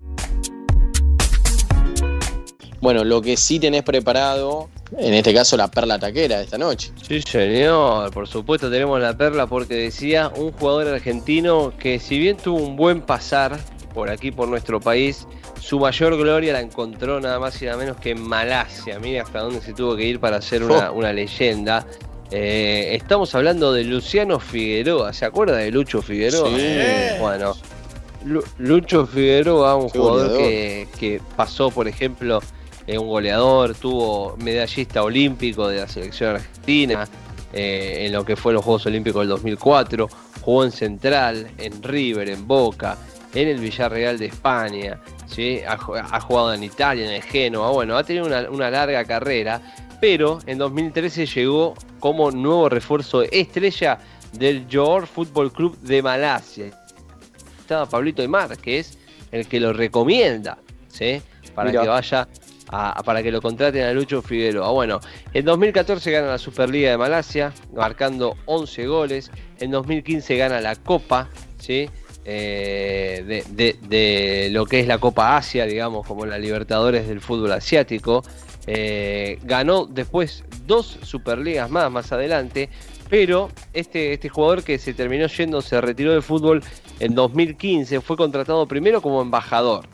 Bueno, 2.80 3.02
lo 3.02 3.20
que 3.20 3.36
sí 3.36 3.58
tenés 3.58 3.82
preparado, 3.82 4.70
en 4.96 5.14
este 5.14 5.34
caso 5.34 5.56
la 5.56 5.68
perla 5.68 5.98
taquera 5.98 6.38
de 6.38 6.44
esta 6.44 6.56
noche. 6.56 6.92
Sí, 7.02 7.20
señor, 7.20 8.12
por 8.12 8.28
supuesto 8.28 8.70
tenemos 8.70 9.00
la 9.00 9.16
perla 9.16 9.48
porque 9.48 9.74
decía 9.74 10.28
un 10.28 10.52
jugador 10.52 10.86
argentino 10.86 11.72
que 11.76 11.98
si 11.98 12.20
bien 12.20 12.36
tuvo 12.36 12.58
un 12.58 12.76
buen 12.76 13.00
pasar 13.00 13.58
por 13.92 14.10
aquí, 14.10 14.30
por 14.30 14.48
nuestro 14.48 14.80
país, 14.80 15.26
su 15.60 15.78
mayor 15.78 16.16
gloria 16.16 16.52
la 16.52 16.60
encontró 16.60 17.20
nada 17.20 17.38
más 17.38 17.60
y 17.60 17.66
nada 17.66 17.76
menos 17.76 17.96
que 17.98 18.10
en 18.10 18.22
Malasia. 18.22 18.98
Mire 18.98 19.20
hasta 19.20 19.40
dónde 19.40 19.60
se 19.60 19.72
tuvo 19.72 19.96
que 19.96 20.04
ir 20.04 20.20
para 20.20 20.40
ser 20.40 20.62
una, 20.64 21.12
leyenda. 21.12 21.86
Eh, 22.30 22.90
estamos 22.94 23.34
hablando 23.34 23.72
de 23.72 23.84
Luciano 23.84 24.38
Figueroa. 24.38 25.12
¿Se 25.12 25.24
acuerda 25.24 25.56
de 25.56 25.70
Lucho 25.70 26.00
Figueroa? 26.00 26.48
Sí. 26.48 27.18
Bueno, 27.20 27.54
Lucho 28.58 29.06
Figueroa, 29.06 29.76
un 29.76 29.88
jugador 29.88 30.36
que, 30.36 31.20
pasó, 31.36 31.70
por 31.70 31.88
ejemplo, 31.88 32.40
en 32.86 33.00
un 33.00 33.08
goleador, 33.08 33.74
tuvo 33.74 34.36
medallista 34.38 35.02
olímpico 35.02 35.68
de 35.68 35.78
la 35.78 35.88
selección 35.88 36.36
argentina, 36.36 37.08
eh, 37.52 38.04
en 38.06 38.12
lo 38.12 38.24
que 38.24 38.36
fue 38.36 38.52
los 38.52 38.64
Juegos 38.64 38.86
Olímpicos 38.86 39.22
del 39.22 39.30
2004, 39.30 40.08
jugó 40.42 40.64
en 40.64 40.72
Central, 40.72 41.50
en 41.58 41.82
River, 41.82 42.28
en 42.28 42.46
Boca, 42.46 42.96
en 43.34 43.48
el 43.48 43.58
Villarreal 43.58 44.18
de 44.18 44.26
España, 44.26 45.00
¿sí? 45.26 45.60
ha, 45.66 45.76
jugado 45.76 46.52
en 46.54 46.64
Italia, 46.64 47.06
en 47.06 47.12
el 47.12 47.22
Genoa, 47.22 47.70
bueno, 47.70 47.96
ha 47.96 48.04
tenido 48.04 48.26
una, 48.26 48.70
larga 48.70 49.04
carrera, 49.04 49.60
pero 50.00 50.38
en 50.46 50.58
2013 50.58 51.26
llegó 51.26 51.74
como 52.00 52.30
nuevo 52.30 52.68
refuerzo 52.68 53.22
estrella 53.22 53.98
del 54.32 54.66
Johor 54.70 55.06
Football 55.06 55.52
Club 55.52 55.78
de 55.80 56.02
Malasia. 56.02 56.70
Estaba 57.60 57.86
Pablito 57.86 58.22
Aymar, 58.22 58.56
que 58.58 58.78
es 58.80 58.98
el 59.30 59.46
que 59.46 59.60
lo 59.60 59.72
recomienda, 59.72 60.58
¿sí? 60.88 61.22
Para 61.54 61.70
que 61.70 61.78
vaya 61.78 62.26
para 63.04 63.22
que 63.22 63.32
lo 63.32 63.42
contraten 63.42 63.82
a 63.82 63.92
Lucho 63.92 64.22
Figueroa. 64.22 64.70
Bueno, 64.70 65.00
en 65.34 65.44
2014 65.44 66.10
gana 66.10 66.28
la 66.28 66.38
Superliga 66.38 66.90
de 66.90 66.96
Malasia, 66.96 67.52
marcando 67.74 68.36
11 68.46 68.86
goles. 68.86 69.30
En 69.58 69.72
2015 69.72 70.36
gana 70.36 70.60
la 70.60 70.76
Copa, 70.76 71.28
¿sí? 71.58 71.90
Eh, 72.24 73.44
de, 73.48 74.48
lo 74.52 74.66
que 74.66 74.80
es 74.80 74.86
la 74.86 74.98
Copa 74.98 75.36
Asia, 75.36 75.64
digamos, 75.64 76.06
como 76.06 76.26
la 76.26 76.38
Libertadores 76.38 77.08
del 77.08 77.20
fútbol 77.20 77.52
asiático. 77.52 78.22
Eh, 78.66 79.38
ganó 79.42 79.86
después 79.86 80.44
dos 80.66 80.98
Superligas 81.02 81.70
más, 81.70 81.90
más 81.90 82.12
adelante. 82.12 82.68
Pero 83.08 83.50
este, 83.72 84.12
este 84.12 84.28
jugador 84.28 84.62
que 84.62 84.78
se 84.78 84.94
terminó 84.94 85.26
yendo, 85.26 85.60
se 85.62 85.80
retiró 85.80 86.12
del 86.12 86.22
fútbol 86.22 86.62
en 87.00 87.14
2015, 87.16 88.00
fue 88.00 88.16
contratado 88.16 88.66
primero 88.68 89.02
como 89.02 89.20
embajador. 89.20 89.86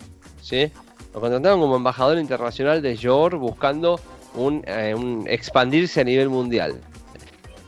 ¿sí? 0.42 0.71
Lo 1.14 1.21
contrataron 1.21 1.61
como 1.61 1.76
embajador 1.76 2.18
internacional 2.18 2.83
de 2.83 2.99
Johor 3.02 3.37
buscando 3.37 3.99
un, 4.35 4.62
eh, 4.66 4.95
un 4.95 5.25
expandirse 5.28 6.02
a 6.02 6.04
nivel 6.04 6.28
mundial. 6.28 6.78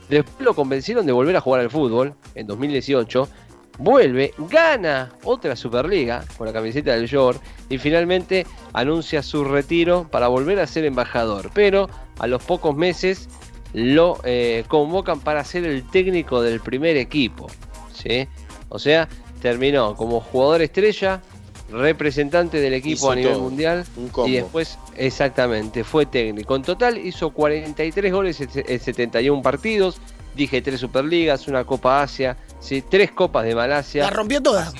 Después 0.07 0.45
lo 0.45 0.53
convencieron 0.53 1.05
de 1.07 1.11
volver 1.11 1.35
a 1.35 1.41
jugar 1.41 1.61
al 1.61 1.71
fútbol 1.71 2.13
en 2.35 2.45
2018 2.45 3.27
vuelve, 3.79 4.33
gana 4.37 5.11
otra 5.23 5.55
Superliga 5.55 6.23
con 6.37 6.45
la 6.45 6.53
camiseta 6.53 6.91
del 6.91 7.07
York 7.07 7.41
y 7.69 7.77
finalmente 7.77 8.45
anuncia 8.73 9.23
su 9.23 9.43
retiro 9.43 10.07
para 10.11 10.27
volver 10.27 10.59
a 10.59 10.67
ser 10.67 10.85
embajador. 10.85 11.49
Pero 11.53 11.89
a 12.19 12.27
los 12.27 12.43
pocos 12.43 12.75
meses 12.75 13.27
lo 13.73 14.19
eh, 14.23 14.65
convocan 14.67 15.21
para 15.21 15.43
ser 15.43 15.65
el 15.65 15.89
técnico 15.89 16.41
del 16.41 16.59
primer 16.59 16.97
equipo. 16.97 17.47
¿sí? 17.93 18.27
O 18.67 18.77
sea, 18.77 19.07
terminó 19.41 19.95
como 19.95 20.19
jugador 20.19 20.61
estrella, 20.61 21.21
representante 21.71 22.59
del 22.59 22.73
equipo 22.73 23.11
a 23.11 23.15
nivel 23.15 23.37
mundial 23.37 23.85
y 24.25 24.31
después 24.33 24.77
exactamente 24.95 25.83
fue 25.83 26.05
técnico. 26.05 26.55
En 26.55 26.63
total 26.63 26.97
hizo 26.97 27.31
43 27.31 28.11
goles 28.11 28.41
en 28.41 28.79
71 28.79 29.41
partidos, 29.41 29.97
dije 30.35 30.61
tres 30.61 30.79
Superligas, 30.79 31.47
una 31.47 31.63
Copa 31.63 32.01
Asia, 32.01 32.37
¿sí? 32.59 32.81
tres 32.81 33.11
Copas 33.11 33.45
de 33.45 33.55
Malasia. 33.55 34.03
La 34.03 34.09
rompió 34.09 34.41
toda. 34.41 34.71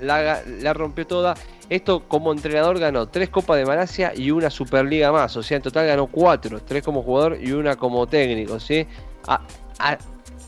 La, 0.00 0.72
rompió 0.74 1.06
toda. 1.06 1.34
Esto 1.70 2.04
como 2.06 2.32
entrenador 2.32 2.78
ganó 2.78 3.08
tres 3.08 3.30
Copas 3.30 3.56
de 3.56 3.64
Malasia 3.64 4.12
y 4.14 4.30
una 4.30 4.50
Superliga 4.50 5.12
más. 5.12 5.36
O 5.36 5.42
sea, 5.42 5.56
en 5.56 5.62
total 5.62 5.86
ganó 5.86 6.06
cuatro. 6.06 6.60
Tres 6.60 6.82
como 6.82 7.02
jugador 7.02 7.38
y 7.40 7.52
una 7.52 7.76
como 7.76 8.06
técnico. 8.06 8.60
¿sí? 8.60 8.86
A, 9.26 9.40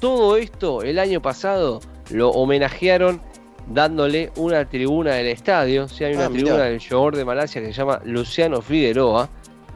todo 0.00 0.37
esto 0.37 0.82
el 0.82 0.99
año 0.99 1.23
pasado 1.23 1.80
lo 2.11 2.30
homenajearon 2.30 3.23
dándole 3.66 4.30
una 4.37 4.68
tribuna 4.68 5.14
del 5.14 5.28
estadio. 5.28 5.88
¿sí? 5.88 6.04
Hay 6.04 6.14
una 6.14 6.26
ah, 6.26 6.30
tribuna 6.30 6.64
del 6.64 6.80
jugador 6.80 7.16
de 7.16 7.25
Malasia 7.25 7.62
que 7.62 7.68
se 7.68 7.73
llama 7.73 8.00
Luciano 8.04 8.61
Figueroa. 8.61 9.30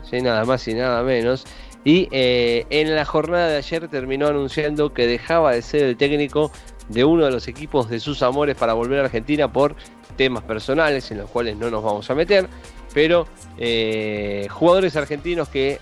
¿sí? 0.08 0.20
Nada 0.20 0.44
más 0.44 0.68
y 0.68 0.74
nada 0.74 1.02
menos. 1.02 1.46
Y 1.84 2.08
eh, 2.10 2.66
en 2.68 2.94
la 2.94 3.06
jornada 3.06 3.48
de 3.48 3.56
ayer 3.56 3.88
terminó 3.88 4.26
anunciando 4.26 4.92
que 4.92 5.06
dejaba 5.06 5.52
de 5.52 5.62
ser 5.62 5.84
el 5.84 5.96
técnico 5.96 6.52
de 6.90 7.04
uno 7.04 7.24
de 7.24 7.30
los 7.30 7.48
equipos 7.48 7.88
de 7.88 8.00
sus 8.00 8.22
amores 8.22 8.56
para 8.56 8.72
volver 8.72 9.00
a 9.00 9.04
Argentina 9.04 9.52
por 9.52 9.76
temas 10.16 10.42
personales 10.42 11.10
en 11.10 11.18
los 11.18 11.30
cuales 11.30 11.56
no 11.56 11.70
nos 11.70 11.82
vamos 11.82 12.10
a 12.10 12.14
meter, 12.14 12.48
pero 12.92 13.26
eh, 13.58 14.48
jugadores 14.50 14.96
argentinos 14.96 15.48
que 15.48 15.78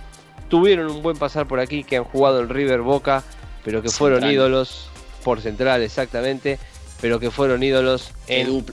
tuvieron 0.49 0.91
un 0.91 1.03
buen 1.03 1.17
pasar 1.17 1.49
por 1.49 1.61
aquí, 1.61 1.83
que 1.83 1.97
han 1.97 2.05
jugado 2.05 2.41
en 2.41 2.49
River 2.49 2.83
Boca, 2.83 3.25
pero 3.65 3.83
que 3.83 3.89
fueron 3.89 4.31
ídolos 4.31 4.89
por 5.25 5.41
Central 5.41 5.83
exactamente, 5.83 6.59
pero 7.01 7.19
que 7.19 7.31
fueron 7.31 7.63
ídolos 7.63 8.13
en 8.27 8.65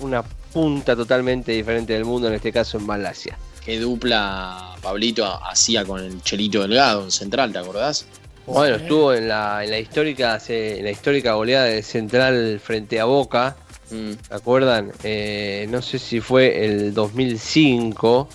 una 0.00 0.22
punta 0.22 0.94
totalmente 0.94 1.52
diferente 1.52 1.94
del 1.94 2.04
mundo, 2.04 2.28
en 2.28 2.34
este 2.34 2.52
caso 2.52 2.78
en 2.78 2.86
Malasia. 2.86 3.38
Qué 3.64 3.78
dupla 3.78 4.74
Pablito 4.82 5.26
hacía 5.44 5.84
con 5.84 6.00
el 6.00 6.22
Chelito 6.22 6.62
Delgado 6.62 7.04
en 7.04 7.10
Central, 7.10 7.52
¿te 7.52 7.58
acordás? 7.58 8.06
Bueno, 8.46 8.76
estuvo 8.76 9.12
en 9.14 9.28
la, 9.28 9.64
en 9.64 9.70
la 9.70 9.78
histórica 9.78 10.38
en 10.48 10.84
la 10.84 10.90
histórica 10.90 11.34
goleada 11.34 11.66
de 11.66 11.82
Central 11.82 12.60
frente 12.62 13.00
a 13.00 13.04
Boca. 13.04 13.56
Mm. 13.90 14.12
¿te 14.12 14.34
acuerdan? 14.34 14.92
Eh, 15.02 15.66
no 15.70 15.82
sé 15.82 15.98
si 15.98 16.20
fue 16.20 16.64
el 16.64 16.94
2005. 16.94 18.28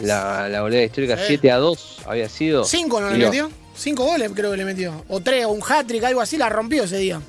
La, 0.00 0.48
la 0.48 0.60
goleada 0.60 0.84
histórica 0.84 1.18
7 1.18 1.50
a 1.50 1.56
2 1.58 2.02
había 2.06 2.28
sido. 2.28 2.64
5 2.64 3.00
no 3.00 3.10
le 3.10 3.18
metió. 3.18 3.50
5 3.74 4.04
goles 4.04 4.30
creo 4.34 4.50
que 4.50 4.56
le 4.56 4.64
metió. 4.64 5.04
O 5.08 5.20
3, 5.20 5.46
o 5.46 5.50
un 5.50 5.62
hat-trick, 5.62 6.02
algo 6.04 6.20
así, 6.20 6.36
la 6.36 6.48
rompió 6.48 6.84
ese 6.84 6.98
día. 6.98 7.20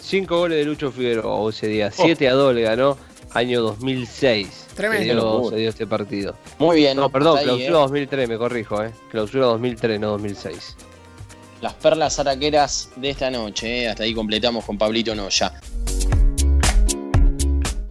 5 0.00 0.38
goles 0.38 0.58
de 0.58 0.64
Lucho 0.64 0.92
Figueroa 0.92 1.50
ese 1.50 1.66
día. 1.68 1.90
7 1.90 2.28
a 2.28 2.32
2 2.32 2.54
le 2.54 2.62
ganó 2.62 2.96
año 3.32 3.62
2006. 3.62 4.66
Tremendo. 4.74 5.50
Se 5.50 5.56
dio, 5.56 5.68
este 5.70 5.86
partido. 5.86 6.36
Muy 6.58 6.76
bien. 6.76 6.96
No, 6.96 7.08
perdón, 7.10 7.38
clausura 7.42 7.78
2003, 7.78 8.24
¿eh? 8.24 8.28
me 8.28 8.38
corrijo, 8.38 8.82
¿eh? 8.84 8.92
Clausura 9.10 9.46
2003, 9.46 10.00
no 10.00 10.10
2006. 10.10 10.76
Las 11.66 11.74
perlas 11.74 12.16
araqueras 12.20 12.90
de 12.94 13.10
esta 13.10 13.28
noche, 13.28 13.82
¿eh? 13.82 13.88
Hasta 13.88 14.04
ahí 14.04 14.14
completamos 14.14 14.64
con 14.64 14.78
Pablito 14.78 15.16
Noya. 15.16 15.52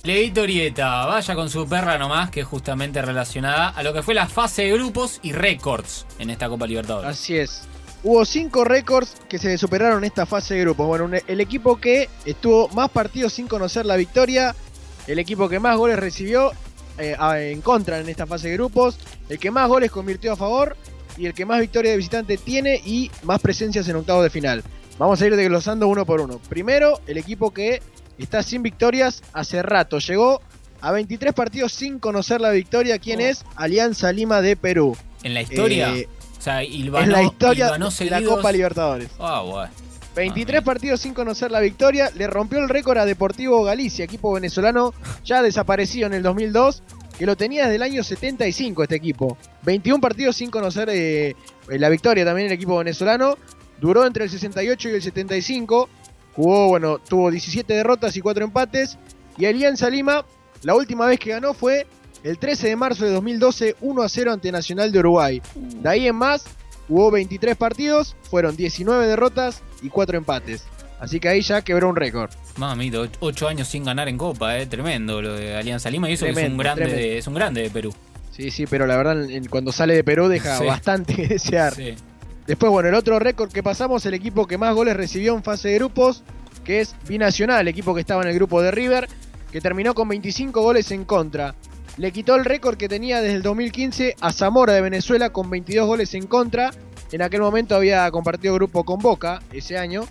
Leito 0.03 0.43
Orieta, 0.43 1.05
vaya 1.07 1.35
con 1.35 1.49
su 1.49 1.67
perra 1.67 1.97
nomás, 1.97 2.29
que 2.29 2.39
es 2.39 2.45
justamente 2.47 3.01
relacionada 3.01 3.67
a 3.67 3.83
lo 3.83 3.91
que 3.91 4.01
fue 4.01 4.13
la 4.13 4.27
fase 4.29 4.61
de 4.61 4.71
grupos 4.71 5.19
y 5.23 5.33
récords 5.33 6.05
en 6.19 6.29
esta 6.29 6.47
Copa 6.47 6.65
Libertadores. 6.67 7.09
Así 7.09 7.35
es. 7.35 7.63
hubo 8.03 8.23
cinco 8.23 8.63
récords 8.63 9.13
que 9.27 9.39
se 9.39 9.57
superaron 9.57 9.97
en 9.97 10.03
esta 10.05 10.25
fase 10.25 10.53
de 10.53 10.61
grupos. 10.61 10.87
Bueno, 10.87 11.03
un- 11.05 11.15
el 11.27 11.41
equipo 11.41 11.75
que 11.75 12.07
estuvo 12.23 12.69
más 12.69 12.89
partidos 12.91 13.33
sin 13.33 13.45
conocer 13.49 13.85
la 13.85 13.97
victoria, 13.97 14.55
el 15.07 15.19
equipo 15.19 15.49
que 15.49 15.59
más 15.59 15.75
goles 15.75 15.99
recibió 15.99 16.53
eh, 16.97 17.13
a- 17.19 17.41
en 17.41 17.59
contra 17.61 17.99
en 17.99 18.07
esta 18.07 18.25
fase 18.25 18.47
de 18.47 18.53
grupos, 18.53 18.97
el 19.27 19.37
que 19.37 19.51
más 19.51 19.67
goles 19.67 19.91
convirtió 19.91 20.31
a 20.31 20.37
favor 20.37 20.77
y 21.17 21.25
el 21.25 21.33
que 21.33 21.45
más 21.45 21.59
victorias 21.59 21.93
de 21.93 21.97
visitante 21.97 22.37
tiene 22.37 22.81
y 22.85 23.09
más 23.23 23.39
presencias 23.41 23.87
en 23.87 23.95
octavos 23.95 24.23
de 24.23 24.29
final. 24.29 24.63
Vamos 24.97 25.21
a 25.21 25.25
ir 25.27 25.35
desglosando 25.35 25.87
uno 25.87 26.05
por 26.05 26.21
uno. 26.21 26.39
Primero, 26.49 26.99
el 27.07 27.17
equipo 27.17 27.51
que 27.51 27.81
está 28.17 28.43
sin 28.43 28.63
victorias 28.63 29.21
hace 29.33 29.61
rato. 29.61 29.99
Llegó 29.99 30.41
a 30.81 30.91
23 30.91 31.33
partidos 31.33 31.73
sin 31.73 31.99
conocer 31.99 32.39
la 32.41 32.51
victoria. 32.51 32.97
¿Quién 32.99 33.19
Oh. 33.19 33.23
es? 33.25 33.43
Alianza 33.55 34.11
Lima 34.11 34.41
de 34.41 34.55
Perú. 34.55 34.95
En 35.23 35.33
la 35.33 35.41
historia. 35.41 35.95
Eh, 35.95 36.07
o 36.37 36.41
sea, 36.41 36.63
hilvanó, 36.63 37.05
es 37.05 37.11
la 37.11 37.23
historia 37.23 37.71
de 37.71 38.09
la. 38.09 38.21
Copa 38.23 38.51
Libertadores. 38.51 39.09
Ah, 39.19 39.41
bueno. 39.41 39.71
23 40.15 40.61
partidos 40.61 41.01
sin 41.01 41.13
conocer 41.13 41.51
la 41.51 41.59
victoria, 41.59 42.09
le 42.15 42.27
rompió 42.27 42.59
el 42.59 42.69
récord 42.69 42.97
a 42.99 43.05
Deportivo 43.05 43.63
Galicia, 43.65 44.05
equipo 44.05 44.31
venezolano 44.31 44.93
ya 45.25 45.41
desaparecido 45.41 46.07
en 46.07 46.13
el 46.13 46.23
2002, 46.23 46.83
que 47.19 47.25
lo 47.25 47.35
tenía 47.35 47.63
desde 47.63 47.75
el 47.75 47.83
año 47.83 48.01
75 48.01 48.83
este 48.83 48.95
equipo. 48.95 49.37
21 49.65 49.99
partidos 50.01 50.35
sin 50.35 50.49
conocer 50.51 50.89
eh, 50.91 51.35
la 51.67 51.89
victoria 51.89 52.23
también 52.25 52.47
el 52.47 52.53
equipo 52.53 52.77
venezolano, 52.77 53.37
duró 53.79 54.05
entre 54.05 54.23
el 54.25 54.29
68 54.29 54.89
y 54.89 54.91
el 54.93 55.01
75, 55.01 55.89
jugó, 56.35 56.67
bueno, 56.69 56.99
tuvo 56.99 57.31
17 57.31 57.73
derrotas 57.73 58.15
y 58.15 58.21
4 58.21 58.45
empates, 58.45 58.97
y 59.37 59.45
Alianza 59.45 59.89
Lima, 59.89 60.25
la 60.63 60.75
última 60.75 61.05
vez 61.07 61.19
que 61.19 61.31
ganó 61.31 61.53
fue 61.53 61.87
el 62.23 62.37
13 62.37 62.69
de 62.69 62.75
marzo 62.75 63.05
de 63.05 63.11
2012, 63.11 63.75
1 63.81 64.01
a 64.01 64.09
0 64.09 64.31
ante 64.33 64.51
Nacional 64.51 64.91
de 64.91 64.99
Uruguay. 64.99 65.41
De 65.55 65.89
ahí 65.89 66.07
en 66.07 66.15
más, 66.15 66.45
Jugó 66.87 67.09
23 67.09 67.55
partidos, 67.57 68.15
fueron 68.29 68.55
19 68.55 69.07
derrotas 69.07 69.63
y 69.81 69.89
4 69.89 70.19
empates. 70.19 70.65
Así 70.99 71.19
que 71.19 71.27
ahí 71.29 71.41
ya 71.41 71.63
quebró 71.63 71.89
un 71.89 71.95
récord. 71.95 72.29
Och- 72.57 73.09
ocho 73.21 73.47
años 73.47 73.67
sin 73.67 73.83
ganar 73.83 74.07
en 74.07 74.19
Copa, 74.19 74.59
eh, 74.59 74.67
tremendo 74.67 75.19
lo 75.19 75.33
de 75.33 75.55
Alianza 75.55 75.89
Lima 75.89 76.11
y 76.11 76.13
eso 76.13 76.25
que 76.25 76.31
es 76.31 76.37
un 76.37 76.57
grande 76.57 76.85
de, 76.85 77.17
es 77.17 77.25
un 77.25 77.33
grande 77.33 77.63
de 77.63 77.69
Perú. 77.71 77.91
Sí, 78.35 78.51
sí, 78.51 78.65
pero 78.67 78.85
la 78.85 78.97
verdad 78.97 79.15
cuando 79.49 79.71
sale 79.71 79.95
de 79.95 80.03
Perú 80.03 80.27
deja 80.27 80.57
Sí. 80.57 80.65
bastante 80.65 81.15
que 81.15 81.27
desear. 81.27 81.73
Sí. 81.73 81.95
Después, 82.45 82.71
bueno, 82.71 82.89
el 82.89 82.95
otro 82.95 83.17
récord 83.17 83.51
que 83.51 83.63
pasamos, 83.63 84.05
el 84.05 84.13
equipo 84.13 84.45
que 84.45 84.57
más 84.57 84.75
goles 84.75 84.95
recibió 84.95 85.35
en 85.35 85.43
fase 85.43 85.69
de 85.69 85.75
grupos, 85.75 86.23
que 86.63 86.81
es 86.81 86.95
Binacional, 87.07 87.61
el 87.61 87.67
equipo 87.69 87.95
que 87.95 88.01
estaba 88.01 88.21
en 88.23 88.27
el 88.29 88.35
grupo 88.35 88.61
de 88.61 88.71
River, 88.71 89.07
que 89.51 89.61
terminó 89.61 89.93
con 89.95 90.09
25 90.09 90.61
goles 90.61 90.91
en 90.91 91.05
contra. 91.05 91.55
Le 91.97 92.11
quitó 92.11 92.35
el 92.35 92.43
récord 92.43 92.75
que 92.75 92.89
tenía 92.89 93.21
desde 93.21 93.37
el 93.37 93.41
2015 93.41 94.15
a 94.19 94.33
Zamora 94.33 94.73
de 94.73 94.81
Venezuela 94.81 95.29
con 95.29 95.49
22 95.49 95.87
goles 95.87 96.13
en 96.13 96.27
contra. 96.27 96.71
En 97.13 97.21
aquel 97.21 97.39
momento 97.39 97.73
había 97.75 98.09
compartido 98.11 98.53
grupo 98.55 98.83
con 98.83 98.99
Boca 98.99 99.41
ese 99.53 99.77
año. 99.77 100.03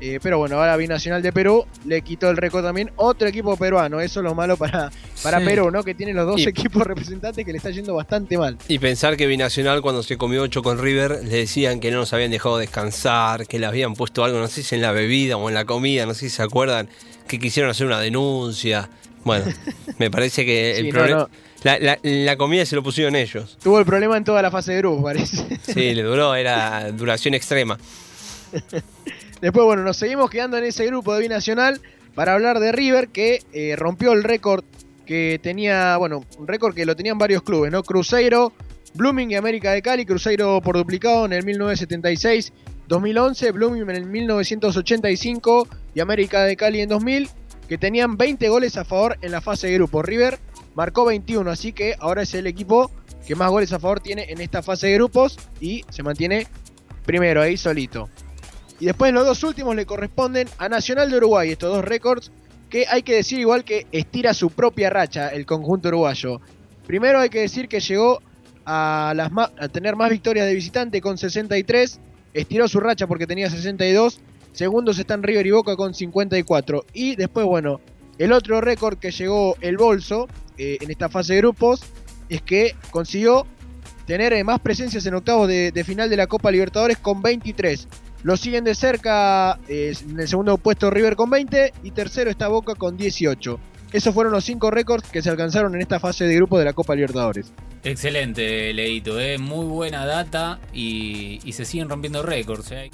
Eh, 0.00 0.20
pero 0.22 0.38
bueno, 0.38 0.56
ahora 0.56 0.76
Binacional 0.76 1.22
de 1.22 1.32
Perú 1.32 1.64
le 1.84 2.02
quitó 2.02 2.30
el 2.30 2.36
récord 2.36 2.62
también. 2.64 2.90
Otro 2.96 3.26
equipo 3.26 3.56
peruano, 3.56 4.00
eso 4.00 4.20
es 4.20 4.24
lo 4.24 4.34
malo 4.34 4.56
para, 4.56 4.90
para 5.22 5.40
Sí. 5.40 5.44
Perú, 5.44 5.70
¿no? 5.72 5.82
Que 5.82 5.94
tiene 5.94 6.14
los 6.14 6.24
dos 6.26 6.40
Y- 6.40 6.44
equipos 6.48 6.86
representantes 6.86 7.44
que 7.44 7.50
le 7.50 7.58
está 7.58 7.70
yendo 7.70 7.94
bastante 7.94 8.38
mal. 8.38 8.56
Y 8.68 8.78
pensar 8.78 9.16
que 9.16 9.26
Binacional 9.26 9.82
cuando 9.82 10.02
se 10.04 10.16
comió 10.16 10.42
8 10.42 10.62
con 10.62 10.78
River 10.78 11.20
le 11.24 11.36
decían 11.38 11.80
que 11.80 11.90
no 11.90 11.98
nos 11.98 12.12
habían 12.12 12.30
dejado 12.30 12.58
descansar, 12.58 13.46
que 13.48 13.58
le 13.58 13.66
habían 13.66 13.94
puesto 13.94 14.22
algo, 14.24 14.38
no 14.38 14.46
sé 14.48 14.62
si 14.62 14.74
en 14.76 14.82
la 14.82 14.92
bebida 14.92 15.36
o 15.36 15.48
en 15.48 15.54
la 15.54 15.64
comida, 15.64 16.06
no 16.06 16.14
sé 16.14 16.28
si 16.28 16.30
se 16.36 16.42
acuerdan, 16.42 16.88
que 17.26 17.38
quisieron 17.40 17.70
hacer 17.70 17.86
una 17.86 17.98
denuncia. 18.00 18.88
Bueno, 19.24 19.46
me 19.98 20.10
parece 20.12 20.44
que 20.46 20.76
el 20.78 20.86
Sí, 20.86 20.92
problema... 20.92 21.20
no. 21.22 21.30
La, 21.64 21.76
la- 21.80 21.98
la 22.04 22.36
comida 22.36 22.64
se 22.64 22.76
lo 22.76 22.84
pusieron 22.84 23.16
ellos. 23.16 23.58
Tuvo 23.60 23.80
el 23.80 23.84
problema 23.84 24.16
en 24.16 24.22
toda 24.22 24.40
la 24.42 24.50
fase 24.52 24.70
de 24.74 24.78
grupos, 24.78 25.02
parece. 25.02 25.58
Sí, 25.62 25.92
le 25.92 26.04
duró, 26.04 26.36
era 26.36 26.92
duración 26.92 27.34
extrema. 27.34 27.76
Después, 29.40 29.64
bueno, 29.64 29.82
nos 29.82 29.96
seguimos 29.96 30.30
quedando 30.30 30.56
en 30.58 30.64
ese 30.64 30.86
grupo 30.86 31.14
de 31.14 31.20
Binacional 31.20 31.80
para 32.14 32.34
hablar 32.34 32.58
de 32.58 32.72
River, 32.72 33.08
que 33.08 33.42
eh, 33.52 33.76
rompió 33.76 34.12
el 34.12 34.24
récord 34.24 34.64
que 35.06 35.38
tenía, 35.42 35.96
bueno, 35.96 36.24
un 36.38 36.48
récord 36.48 36.74
que 36.74 36.84
lo 36.84 36.96
tenían 36.96 37.16
varios 37.16 37.42
clubes, 37.42 37.70
¿no? 37.70 37.82
Cruzeiro, 37.82 38.52
Blooming 38.94 39.30
y 39.30 39.36
América 39.36 39.72
de 39.72 39.80
Cali, 39.80 40.04
Cruzeiro 40.04 40.60
por 40.60 40.76
duplicado 40.76 41.24
en 41.26 41.32
el 41.32 41.44
1976, 41.44 42.52
2011, 42.88 43.52
Blooming 43.52 43.82
en 43.82 43.90
el 43.90 44.06
1985 44.06 45.68
y 45.94 46.00
América 46.00 46.42
de 46.42 46.56
Cali 46.56 46.80
en 46.80 46.88
2000, 46.88 47.30
que 47.68 47.78
tenían 47.78 48.16
20 48.16 48.48
goles 48.48 48.76
a 48.76 48.84
favor 48.84 49.16
en 49.22 49.30
la 49.30 49.40
fase 49.40 49.68
de 49.68 49.74
grupo. 49.74 50.02
River 50.02 50.38
marcó 50.74 51.04
21, 51.04 51.50
así 51.50 51.72
que 51.72 51.94
ahora 52.00 52.22
es 52.22 52.34
el 52.34 52.46
equipo 52.46 52.90
que 53.26 53.34
más 53.34 53.50
goles 53.50 53.72
a 53.72 53.78
favor 53.78 54.00
tiene 54.00 54.26
en 54.30 54.40
esta 54.40 54.62
fase 54.62 54.88
de 54.88 54.94
grupos 54.94 55.38
y 55.60 55.84
se 55.90 56.02
mantiene 56.02 56.46
primero 57.04 57.40
ahí 57.42 57.56
solito. 57.56 58.08
Y 58.80 58.86
después 58.86 59.12
los 59.12 59.26
dos 59.26 59.42
últimos 59.44 59.74
le 59.74 59.86
corresponden 59.86 60.48
a 60.58 60.68
Nacional 60.68 61.10
de 61.10 61.16
Uruguay, 61.16 61.50
estos 61.50 61.74
dos 61.74 61.84
récords 61.84 62.30
que 62.70 62.86
hay 62.88 63.02
que 63.02 63.14
decir 63.14 63.38
igual 63.38 63.64
que 63.64 63.86
estira 63.92 64.34
su 64.34 64.50
propia 64.50 64.90
racha 64.90 65.28
el 65.28 65.46
conjunto 65.46 65.88
uruguayo. 65.88 66.40
Primero 66.86 67.18
hay 67.18 67.28
que 67.28 67.40
decir 67.40 67.68
que 67.68 67.80
llegó 67.80 68.20
a, 68.64 69.12
las 69.16 69.30
a 69.36 69.68
tener 69.68 69.96
más 69.96 70.10
victorias 70.10 70.46
de 70.46 70.54
visitante 70.54 71.00
con 71.00 71.18
63, 71.18 71.98
estiró 72.34 72.68
su 72.68 72.80
racha 72.80 73.06
porque 73.06 73.26
tenía 73.26 73.50
62, 73.50 74.20
segundos 74.52 74.98
están 74.98 75.22
River 75.22 75.46
y 75.46 75.50
Boca 75.50 75.76
con 75.76 75.94
54. 75.94 76.84
Y 76.92 77.16
después, 77.16 77.46
bueno, 77.46 77.80
el 78.18 78.32
otro 78.32 78.60
récord 78.60 78.98
que 78.98 79.10
llegó 79.10 79.56
el 79.60 79.76
Bolso 79.76 80.28
eh, 80.58 80.78
en 80.80 80.90
esta 80.90 81.08
fase 81.08 81.34
de 81.34 81.40
grupos 81.40 81.82
es 82.28 82.42
que 82.42 82.76
consiguió 82.90 83.46
tener 84.06 84.32
eh, 84.32 84.44
más 84.44 84.60
presencias 84.60 85.04
en 85.06 85.14
octavos 85.14 85.48
de, 85.48 85.72
de 85.72 85.84
final 85.84 86.10
de 86.10 86.16
la 86.16 86.26
Copa 86.26 86.50
Libertadores 86.50 86.98
con 86.98 87.22
23. 87.22 87.88
Lo 88.22 88.36
siguen 88.36 88.64
de 88.64 88.74
cerca 88.74 89.58
eh, 89.68 89.94
en 90.08 90.18
el 90.18 90.28
segundo 90.28 90.58
puesto 90.58 90.90
River 90.90 91.16
con 91.16 91.30
20 91.30 91.72
y 91.82 91.90
tercero 91.92 92.30
está 92.30 92.48
Boca 92.48 92.74
con 92.74 92.96
18. 92.96 93.60
Esos 93.92 94.12
fueron 94.12 94.32
los 94.32 94.44
cinco 94.44 94.70
récords 94.70 95.08
que 95.08 95.22
se 95.22 95.30
alcanzaron 95.30 95.74
en 95.74 95.80
esta 95.80 95.98
fase 95.98 96.24
de 96.24 96.34
grupo 96.34 96.58
de 96.58 96.64
la 96.66 96.74
Copa 96.74 96.94
Libertadores. 96.94 97.52
Excelente, 97.82 98.72
Leito, 98.74 99.18
eh. 99.18 99.38
muy 99.38 99.64
buena 99.64 100.04
data 100.04 100.58
y, 100.74 101.40
se 101.52 101.64
siguen 101.64 101.88
rompiendo 101.88 102.22
récords. 102.22 102.70
eh. 102.72 102.90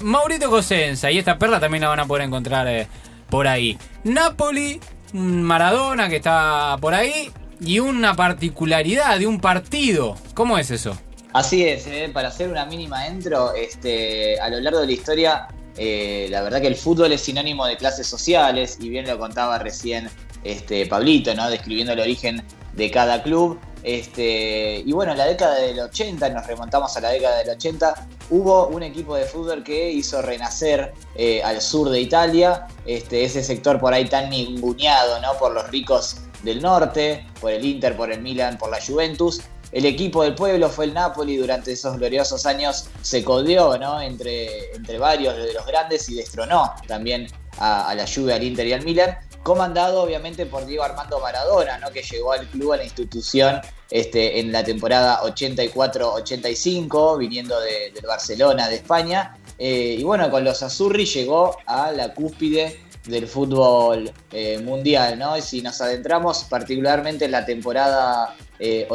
Maurito 0.00 0.50
Cosenza, 0.50 1.10
y 1.10 1.18
esta 1.18 1.38
perla 1.38 1.58
también 1.58 1.82
la 1.82 1.88
van 1.88 2.00
a 2.00 2.06
poder 2.06 2.24
encontrar 2.24 2.68
eh, 2.68 2.86
por 3.28 3.48
ahí. 3.48 3.78
Napoli, 4.04 4.80
Maradona 5.12 6.08
que 6.08 6.16
está 6.16 6.76
por 6.80 6.94
ahí 6.94 7.30
y 7.60 7.80
una 7.80 8.14
particularidad 8.14 9.18
de 9.18 9.26
un 9.26 9.40
partido. 9.40 10.16
¿Cómo 10.34 10.58
es 10.58 10.70
eso? 10.70 10.96
Así 11.32 11.66
es, 11.66 11.86
eh, 11.86 12.10
para 12.12 12.28
hacer 12.28 12.50
una 12.50 12.66
mínima 12.66 13.06
intro, 13.08 13.54
este, 13.54 14.38
a 14.38 14.50
lo 14.50 14.60
largo 14.60 14.80
de 14.80 14.86
la 14.86 14.92
historia, 14.92 15.48
eh, 15.78 16.26
la 16.30 16.42
verdad 16.42 16.60
que 16.60 16.66
el 16.66 16.76
fútbol 16.76 17.12
es 17.12 17.22
sinónimo 17.22 17.66
de 17.66 17.78
clases 17.78 18.06
sociales, 18.06 18.76
y 18.80 18.90
bien 18.90 19.06
lo 19.06 19.18
contaba 19.18 19.58
recién 19.58 20.10
este, 20.44 20.86
Pablito, 20.86 21.34
¿no? 21.34 21.48
describiendo 21.48 21.94
el 21.94 22.00
origen 22.00 22.42
de 22.74 22.90
cada 22.90 23.22
club. 23.22 23.58
Este, 23.82 24.82
y 24.86 24.92
bueno, 24.92 25.12
en 25.12 25.18
la 25.18 25.26
década 25.26 25.56
del 25.56 25.80
80, 25.80 26.28
nos 26.28 26.46
remontamos 26.46 26.96
a 26.96 27.00
la 27.00 27.08
década 27.08 27.38
del 27.38 27.50
80, 27.50 28.08
hubo 28.30 28.68
un 28.68 28.82
equipo 28.82 29.16
de 29.16 29.24
fútbol 29.24 29.64
que 29.64 29.90
hizo 29.90 30.22
renacer 30.22 30.92
eh, 31.16 31.42
al 31.42 31.60
sur 31.60 31.88
de 31.88 32.00
Italia, 32.00 32.66
este, 32.86 33.24
ese 33.24 33.42
sector 33.42 33.80
por 33.80 33.92
ahí 33.92 34.04
tan 34.08 34.30
ninguneado 34.30 35.20
¿no? 35.20 35.32
por 35.38 35.52
los 35.52 35.68
ricos 35.70 36.18
del 36.44 36.62
norte, 36.62 37.26
por 37.40 37.50
el 37.50 37.64
Inter, 37.64 37.96
por 37.96 38.12
el 38.12 38.20
Milan, 38.20 38.58
por 38.58 38.70
la 38.70 38.78
Juventus. 38.80 39.40
El 39.72 39.86
equipo 39.86 40.22
del 40.22 40.34
pueblo 40.34 40.68
fue 40.68 40.84
el 40.84 40.94
Napoli, 40.94 41.36
durante 41.38 41.72
esos 41.72 41.96
gloriosos 41.96 42.44
años 42.46 42.86
se 43.00 43.24
codeó 43.24 43.78
¿no? 43.78 44.00
entre, 44.02 44.72
entre 44.74 44.98
varios 44.98 45.34
de 45.36 45.52
los 45.54 45.64
grandes 45.66 46.08
y 46.10 46.14
destronó 46.14 46.72
también 46.86 47.26
a, 47.58 47.94
la 47.94 48.06
Juve, 48.06 48.34
al 48.34 48.42
Inter 48.42 48.66
y 48.66 48.72
al 48.74 48.84
Milan, 48.84 49.16
comandado 49.42 50.02
obviamente 50.02 50.44
por 50.46 50.66
Diego 50.66 50.82
Armando 50.84 51.18
Maradona, 51.20 51.78
¿no? 51.78 51.90
que 51.90 52.02
llegó 52.02 52.32
al 52.32 52.46
club, 52.48 52.72
a 52.72 52.76
la 52.76 52.84
institución 52.84 53.60
este, 53.90 54.38
en 54.40 54.52
la 54.52 54.62
temporada 54.62 55.20
84-85, 55.22 57.18
viniendo 57.18 57.58
de- 57.60 57.90
del 57.94 58.06
Barcelona, 58.06 58.68
de 58.68 58.76
España. 58.76 59.36
Eh, 59.58 59.96
y 59.98 60.02
bueno, 60.02 60.30
con 60.30 60.44
los 60.44 60.62
Azurri 60.62 61.04
llegó 61.06 61.56
a 61.66 61.92
la 61.92 62.12
cúspide 62.14 62.80
del 63.06 63.26
fútbol 63.26 64.10
eh, 64.32 64.58
mundial, 64.58 65.18
¿no? 65.18 65.36
Y 65.36 65.42
si 65.42 65.60
nos 65.62 65.80
adentramos 65.80 66.44
particularmente 66.44 67.24
en 67.24 67.32
la 67.32 67.44
temporada 67.44 68.36
eh, 68.58 68.86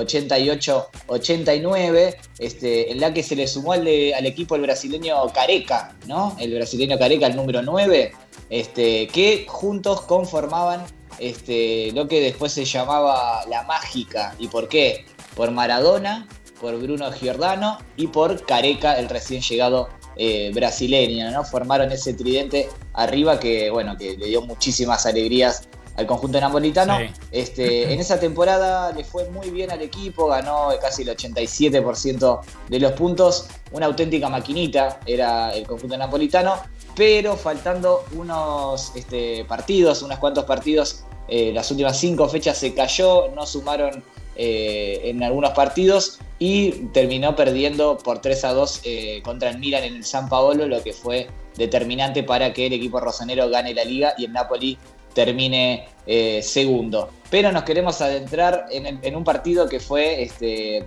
88-89, 1.08 2.16
este, 2.40 2.92
en 2.92 3.00
la 3.00 3.14
que 3.14 3.24
se 3.24 3.36
le 3.36 3.48
sumó 3.48 3.74
al, 3.74 3.84
de- 3.86 4.14
al 4.16 4.26
equipo 4.26 4.56
el 4.56 4.62
brasileño 4.62 5.28
Careca, 5.34 5.96
¿no? 6.08 6.36
El 6.40 6.54
brasileño 6.54 6.98
Careca, 6.98 7.28
el 7.28 7.36
número 7.36 7.62
9, 7.62 8.14
este, 8.50 9.08
que 9.08 9.46
juntos 9.48 10.02
conformaban 10.02 10.86
este, 11.20 11.92
lo 11.94 12.08
que 12.08 12.22
después 12.22 12.52
se 12.54 12.66
llamaba 12.66 13.44
la 13.50 13.64
mágica. 13.64 14.36
¿Y 14.40 14.48
por 14.48 14.68
qué? 14.70 15.06
Por 15.36 15.52
Maradona, 15.52 16.28
por 16.62 16.78
Bruno 16.80 17.12
Giordano 17.12 17.78
y 17.96 18.08
por 18.08 18.46
Careca, 18.46 18.98
el 18.98 19.10
recién 19.10 19.42
llegado 19.42 19.90
eh, 20.18 20.52
brasileño, 20.54 21.32
¿no? 21.32 21.44
Formaron 21.44 21.92
ese 21.92 22.14
tridente 22.14 22.70
arriba 22.94 23.40
que, 23.40 23.70
bueno, 23.70 23.98
que 23.98 24.18
le 24.18 24.28
dio 24.28 24.42
muchísimas 24.42 25.06
alegrías 25.06 25.68
al 25.98 26.06
conjunto 26.06 26.40
napolitano. 26.40 26.98
Sí. 26.98 27.06
Este, 27.32 27.92
en 27.92 28.00
esa 28.00 28.20
temporada 28.20 28.92
le 28.94 29.04
fue 29.04 29.30
muy 29.30 29.50
bien 29.50 29.72
al 29.72 29.82
equipo, 29.82 30.28
ganó 30.28 30.70
casi 30.80 31.02
el 31.02 31.10
87% 31.10 32.42
de 32.70 32.80
los 32.80 32.92
puntos, 32.94 33.48
una 33.72 33.88
auténtica 33.88 34.30
maquinita 34.30 35.00
era 35.06 35.52
el 35.52 35.66
conjunto 35.68 35.98
napolitano, 35.98 36.56
pero 36.96 37.36
faltando 37.36 38.06
unos 38.14 38.92
este, 38.96 39.44
partidos, 39.46 40.02
unos 40.02 40.20
cuantos 40.20 40.46
partidos, 40.46 41.04
eh, 41.28 41.52
las 41.54 41.70
últimas 41.72 41.98
cinco 41.98 42.30
fechas 42.30 42.58
se 42.58 42.74
cayó, 42.74 43.30
no 43.36 43.46
sumaron 43.46 44.04
eh, 44.40 45.02
en 45.10 45.24
algunos 45.24 45.52
partidos 45.52 46.20
y 46.38 46.72
terminó 46.94 47.36
perdiendo 47.36 47.98
por 47.98 48.22
3 48.22 48.44
a 48.46 48.54
2 48.54 48.82
eh, 48.84 49.22
contra 49.24 49.50
el 49.50 49.58
Milan 49.58 49.84
en 49.84 49.96
el 49.96 50.06
San 50.06 50.30
Paolo, 50.30 50.68
lo 50.68 50.84
que 50.84 50.94
fue 50.94 51.28
determinante 51.56 52.22
para 52.22 52.54
que 52.54 52.68
el 52.68 52.74
equipo 52.74 53.00
rosonero 53.00 53.50
gane 53.50 53.74
la 53.74 53.84
liga 53.84 54.14
y 54.16 54.26
el 54.26 54.34
Napoli 54.34 54.78
termine 55.16 55.88
eh, 56.06 56.42
segundo. 56.44 57.10
Pero 57.32 57.52
nos 57.52 57.64
queremos 57.64 58.00
adentrar 58.00 58.68
en, 58.70 59.16
un 59.16 59.24
partido 59.24 59.68
que 59.68 59.80
fue 59.80 60.22
este, 60.22 60.86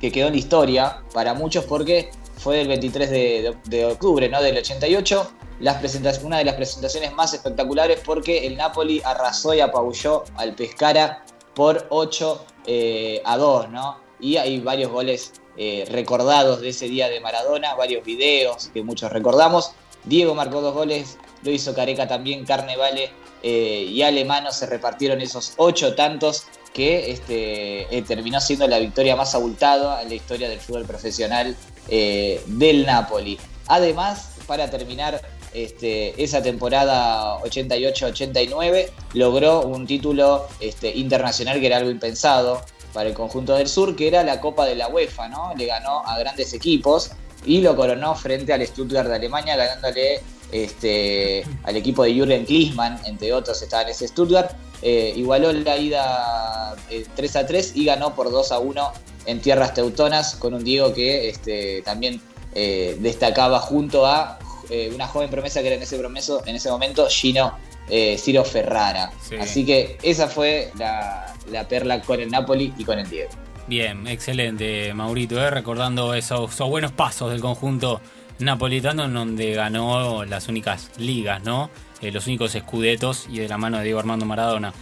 que 0.00 0.10
quedó 0.10 0.28
en 0.28 0.32
la 0.32 0.38
historia 0.38 1.02
para 1.12 1.34
muchos 1.34 1.66
porque 1.66 2.10
fue 2.38 2.62
el 2.62 2.68
23 2.68 3.10
de, 3.10 3.84
octubre 3.84 4.30
¿no? 4.30 4.40
del 4.42 4.56
88. 4.56 5.32
Las 5.60 6.22
una 6.22 6.38
de 6.38 6.44
las 6.44 6.54
presentaciones 6.54 7.12
más 7.12 7.34
espectaculares 7.34 8.00
porque 8.02 8.46
el 8.46 8.56
Napoli 8.56 9.02
arrasó 9.04 9.52
y 9.52 9.60
apabulló 9.60 10.24
al 10.36 10.54
Pescara 10.54 11.24
por 11.58 11.86
8 11.88 12.44
eh, 12.66 13.20
a 13.24 13.36
2, 13.36 13.70
¿no? 13.70 13.98
Y 14.20 14.36
hay 14.36 14.60
varios 14.60 14.92
goles 14.92 15.32
eh, 15.56 15.84
recordados 15.90 16.60
de 16.60 16.68
ese 16.68 16.86
día 16.86 17.08
de 17.08 17.18
Maradona, 17.18 17.74
varios 17.74 18.04
videos 18.04 18.70
que 18.72 18.84
muchos 18.84 19.10
recordamos. 19.10 19.72
Diego 20.04 20.36
marcó 20.36 20.60
dos 20.60 20.72
goles, 20.72 21.18
lo 21.42 21.50
hizo 21.50 21.74
Careca 21.74 22.06
también, 22.06 22.44
Carnevale 22.44 23.10
eh, 23.42 23.88
y 23.90 24.02
Alemano 24.02 24.52
se 24.52 24.66
repartieron 24.66 25.20
esos 25.20 25.54
ocho 25.56 25.96
tantos 25.96 26.44
que 26.72 27.10
este, 27.10 28.04
terminó 28.06 28.40
siendo 28.40 28.68
la 28.68 28.78
victoria 28.78 29.16
más 29.16 29.34
abultada 29.34 30.00
en 30.00 30.10
la 30.10 30.14
historia 30.14 30.48
del 30.48 30.60
fútbol 30.60 30.84
profesional 30.84 31.56
del 31.88 32.86
Napoli. 32.86 33.36
Además, 33.66 34.36
para 34.46 34.70
terminar 34.70 35.20
este, 35.54 36.22
esa 36.22 36.42
temporada 36.42 37.38
88-89, 37.40 38.88
logró 39.14 39.62
un 39.62 39.86
título 39.86 40.46
este, 40.60 40.90
internacional 40.96 41.60
que 41.60 41.66
era 41.66 41.78
algo 41.78 41.90
impensado 41.90 42.62
para 42.92 43.08
el 43.08 43.14
conjunto 43.14 43.54
del 43.54 43.68
sur, 43.68 43.96
que 43.96 44.08
era 44.08 44.22
la 44.24 44.40
Copa 44.40 44.66
de 44.66 44.74
la 44.74 44.88
UEFA, 44.88 45.28
¿no? 45.28 45.54
Le 45.56 45.66
ganó 45.66 46.02
a 46.06 46.18
grandes 46.18 46.52
equipos 46.54 47.10
y 47.44 47.60
lo 47.60 47.76
coronó 47.76 48.14
frente 48.14 48.52
al 48.52 48.66
Stuttgart 48.66 49.08
de 49.08 49.16
Alemania, 49.16 49.56
ganándole 49.56 50.20
este, 50.52 51.44
al 51.64 51.76
equipo 51.76 52.04
de 52.04 52.14
Jürgen 52.14 52.44
Klinsmann, 52.44 52.98
entre 53.04 53.32
otros, 53.32 53.60
estaba 53.62 53.82
en 53.82 53.90
ese 53.90 54.08
Stuttgart. 54.08 54.52
Eh, 54.82 55.12
igualó 55.16 55.52
la 55.52 55.76
ida 55.76 56.76
eh, 56.90 57.04
3 57.16 57.36
a 57.36 57.46
3 57.46 57.72
y 57.74 57.84
ganó 57.84 58.14
por 58.14 58.30
2 58.30 58.52
a 58.52 58.58
1 58.60 58.92
en 59.26 59.40
tierras 59.40 59.74
teutonas 59.74 60.36
con 60.36 60.54
un 60.54 60.62
Diego 60.62 60.94
que 60.94 61.28
este, 61.28 61.82
también 61.82 62.20
eh, 62.54 62.96
destacaba 63.00 63.58
junto 63.58 64.06
a 64.06 64.38
eh, 64.70 64.90
una 64.94 65.06
joven 65.06 65.30
promesa 65.30 65.60
que 65.60 65.68
era 65.68 65.76
en 65.76 65.82
ese, 65.82 65.98
promeso, 65.98 66.42
en 66.46 66.56
ese 66.56 66.70
momento 66.70 67.08
Gino 67.08 67.56
eh, 67.88 68.16
Ciro 68.18 68.44
Ferrara. 68.44 69.10
Sí. 69.22 69.36
Así 69.36 69.64
que 69.64 69.98
esa 70.02 70.28
fue 70.28 70.70
la, 70.78 71.34
la 71.50 71.66
perla 71.66 72.00
con 72.02 72.20
el 72.20 72.30
Napoli 72.30 72.72
y 72.76 72.84
con 72.84 72.98
el 72.98 73.08
Diego. 73.08 73.30
Bien, 73.66 74.06
excelente, 74.06 74.94
Maurito, 74.94 75.38
¿eh? 75.38 75.50
recordando 75.50 76.14
esos, 76.14 76.52
esos 76.54 76.68
buenos 76.68 76.92
pasos 76.92 77.30
del 77.30 77.40
conjunto 77.40 78.00
napolitano 78.38 79.04
en 79.04 79.14
donde 79.14 79.52
ganó 79.52 80.24
las 80.24 80.48
únicas 80.48 80.90
ligas, 80.96 81.42
¿no? 81.42 81.70
Eh, 82.00 82.12
los 82.12 82.26
únicos 82.26 82.54
escudetos 82.54 83.26
y 83.28 83.40
de 83.40 83.48
la 83.48 83.58
mano 83.58 83.78
de 83.78 83.84
Diego 83.84 83.98
Armando 83.98 84.24
Maradona. 84.24 84.72